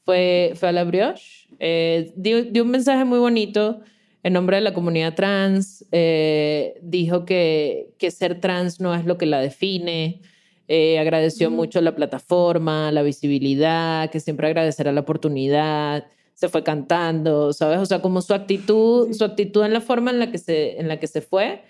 [0.05, 1.49] fue, fue a la brioche.
[1.61, 3.81] Eh, dio, dio un mensaje muy bonito
[4.23, 5.87] en nombre de la comunidad trans.
[5.93, 10.21] eh, dijo que, que ser trans no es lo que la define.
[10.69, 16.05] eh, agradeció mucho la plataforma, la visibilidad, que siempre agradecerá la oportunidad.
[16.35, 17.79] Se fue cantando, ¿sabes?
[17.79, 20.89] O sea, como su actitud, su actitud en la forma en la que se, en
[20.89, 21.63] la que se fue,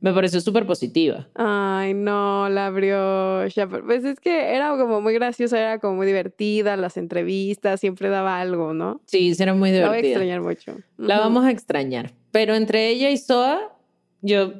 [0.00, 1.28] me pareció súper positiva.
[1.34, 3.66] Ay, no, la brioche.
[3.66, 8.40] Pues es que era como muy graciosa, era como muy divertida, las entrevistas, siempre daba
[8.40, 9.00] algo, ¿no?
[9.06, 10.10] Sí, sí, era muy La voy a divertida.
[10.12, 10.74] extrañar mucho.
[10.96, 12.12] La vamos a extrañar.
[12.32, 13.76] Pero entre ella y Soa,
[14.22, 14.54] yo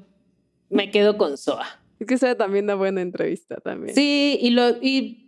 [0.68, 1.66] me quedo con Soa.
[1.98, 3.94] Es que Soa también da buena entrevista también.
[3.94, 4.70] Sí, y lo.
[4.82, 5.19] Y,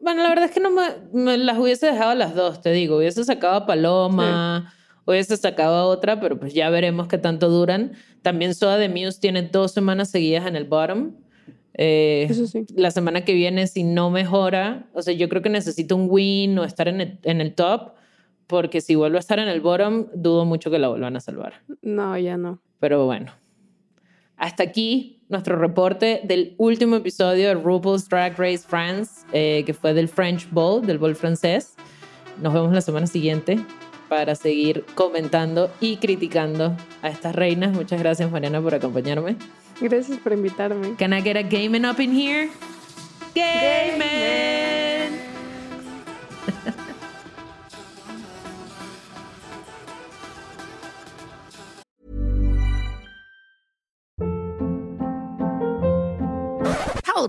[0.00, 0.82] bueno, la verdad es que no me,
[1.12, 2.98] me las hubiese dejado las dos, te digo.
[2.98, 4.72] Hubiese sacado a Paloma,
[5.06, 7.92] hubiese sacado a otra, pero pues ya veremos qué tanto duran.
[8.22, 11.12] También Soa de Muse tiene dos semanas seguidas en el bottom.
[11.74, 12.66] Eh, Eso sí.
[12.74, 16.58] La semana que viene, si no mejora, o sea, yo creo que necesita un win
[16.58, 17.92] o estar en el, en el top,
[18.46, 21.54] porque si vuelve a estar en el bottom, dudo mucho que la vuelvan a salvar.
[21.82, 22.60] No, ya no.
[22.80, 23.32] Pero bueno,
[24.40, 29.94] hasta aquí nuestro reporte del último episodio de RuPaul's Drag Race France, eh, que fue
[29.94, 31.74] del French Bowl, del Bowl francés.
[32.40, 33.60] Nos vemos la semana siguiente
[34.08, 37.72] para seguir comentando y criticando a estas reinas.
[37.72, 39.36] Muchas gracias, Mariana, por acompañarme.
[39.80, 40.94] Gracias por invitarme.
[40.96, 42.48] Can I get a gaming up in here?
[43.34, 44.89] Gaming!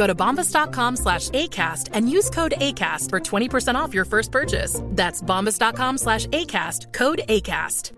[0.00, 4.80] Go to bombas.com slash ACAST and use code ACAST for 20% off your first purchase.
[4.96, 7.92] That's bombas.com slash ACAST, code ACAST.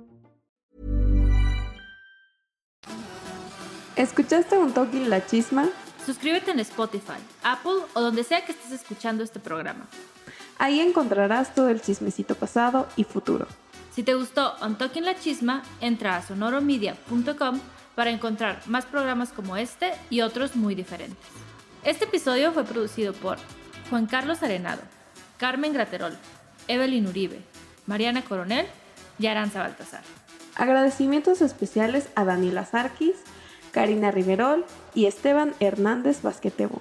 [3.95, 5.69] ¿Escuchaste un toque la chisma?
[6.05, 9.87] Suscríbete en Spotify, Apple o donde sea que estés escuchando este programa.
[10.59, 13.47] Ahí encontrarás todo el chismecito pasado y futuro.
[13.95, 17.61] Si te gustó On Talking La Chisma, entra a sonoromedia.com
[17.95, 21.42] para encontrar más programas como este y otros muy diferentes.
[21.85, 23.39] Este episodio fue producido por
[23.91, 24.83] Juan Carlos Arenado,
[25.37, 26.17] Carmen Graterol,
[26.69, 27.41] Evelyn Uribe,
[27.87, 28.67] Mariana Coronel
[29.19, 30.03] y Aranza Baltasar.
[30.55, 33.17] Agradecimientos especiales a Daniela Sarkis,
[33.73, 34.65] Karina Riverol
[34.95, 36.81] y Esteban Hernández Basquetebo.